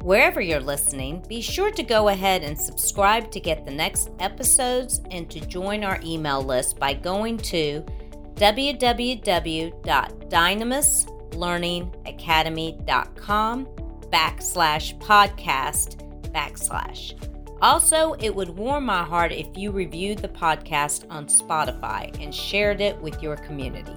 Wherever 0.03 0.43
you're 0.43 0.61
listening, 0.61 1.25
be 1.27 1.41
sure 1.41 1.71
to 1.71 1.83
go 1.83 2.09
ahead 2.09 2.43
and 2.43 2.59
subscribe 2.59 3.31
to 3.31 3.41
get 3.41 3.65
the 3.65 3.73
next 3.73 4.11
episodes 4.19 5.01
and 5.11 5.31
to 5.31 5.41
join 5.41 5.85
our 5.85 5.99
email 6.05 6.43
list 6.43 6.79
by 6.79 6.93
going 6.93 7.39
to 7.39 7.83
www.dynamislearningacademy.com 11.31 13.67
backslash 14.11 14.99
podcast 14.99 15.97
backslash. 16.33 17.15
Also, 17.63 18.15
it 18.15 18.35
would 18.35 18.49
warm 18.51 18.87
my 18.87 19.03
heart 19.03 19.33
if 19.33 19.47
you 19.55 19.71
reviewed 19.71 20.19
the 20.19 20.29
podcast 20.29 21.05
on 21.11 21.27
Spotify 21.27 22.11
and 22.23 22.35
shared 22.35 22.81
it 22.81 22.99
with 23.03 23.23
your 23.23 23.37
community. 23.37 23.95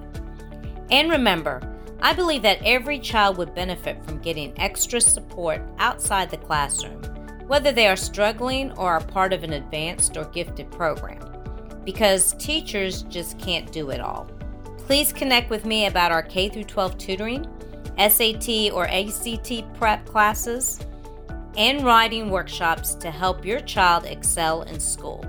And 0.90 1.10
remember, 1.10 1.62
I 2.00 2.12
believe 2.12 2.42
that 2.42 2.60
every 2.62 2.98
child 2.98 3.38
would 3.38 3.54
benefit 3.54 4.04
from 4.04 4.20
getting 4.20 4.52
extra 4.60 5.00
support 5.00 5.62
outside 5.78 6.30
the 6.30 6.36
classroom, 6.36 7.02
whether 7.46 7.72
they 7.72 7.86
are 7.86 7.96
struggling 7.96 8.70
or 8.72 8.90
are 8.90 9.00
part 9.00 9.32
of 9.32 9.44
an 9.44 9.54
advanced 9.54 10.18
or 10.18 10.26
gifted 10.26 10.70
program, 10.70 11.24
because 11.84 12.34
teachers 12.34 13.04
just 13.04 13.38
can't 13.38 13.72
do 13.72 13.88
it 13.88 14.00
all. 14.00 14.28
Please 14.86 15.12
connect 15.12 15.50
with 15.50 15.64
me 15.64 15.86
about 15.86 16.12
our 16.12 16.22
K 16.22 16.48
12 16.48 16.98
tutoring, 16.98 17.44
SAT 17.98 18.70
or 18.72 18.86
ACT 18.88 19.64
prep 19.74 20.04
classes 20.04 20.78
and 21.56 21.82
writing 21.82 22.30
workshops 22.30 22.94
to 22.96 23.10
help 23.10 23.46
your 23.46 23.60
child 23.60 24.04
excel 24.04 24.62
in 24.62 24.78
school. 24.78 25.24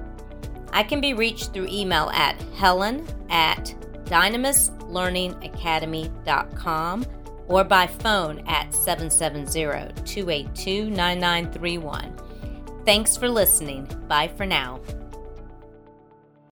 I 0.71 0.83
can 0.83 0.99
be 0.99 1.13
reached 1.13 1.53
through 1.53 1.67
email 1.69 2.09
at 2.09 2.41
helen 2.57 3.07
at 3.29 3.73
dynamislearningacademy.com 4.05 7.05
or 7.47 7.63
by 7.63 7.85
phone 7.87 8.39
at 8.47 8.73
770 8.73 9.93
282 10.03 10.89
9931. 10.89 12.13
Thanks 12.85 13.15
for 13.15 13.29
listening. 13.29 13.87
Bye 14.07 14.31
for 14.35 14.45
now. 14.45 14.81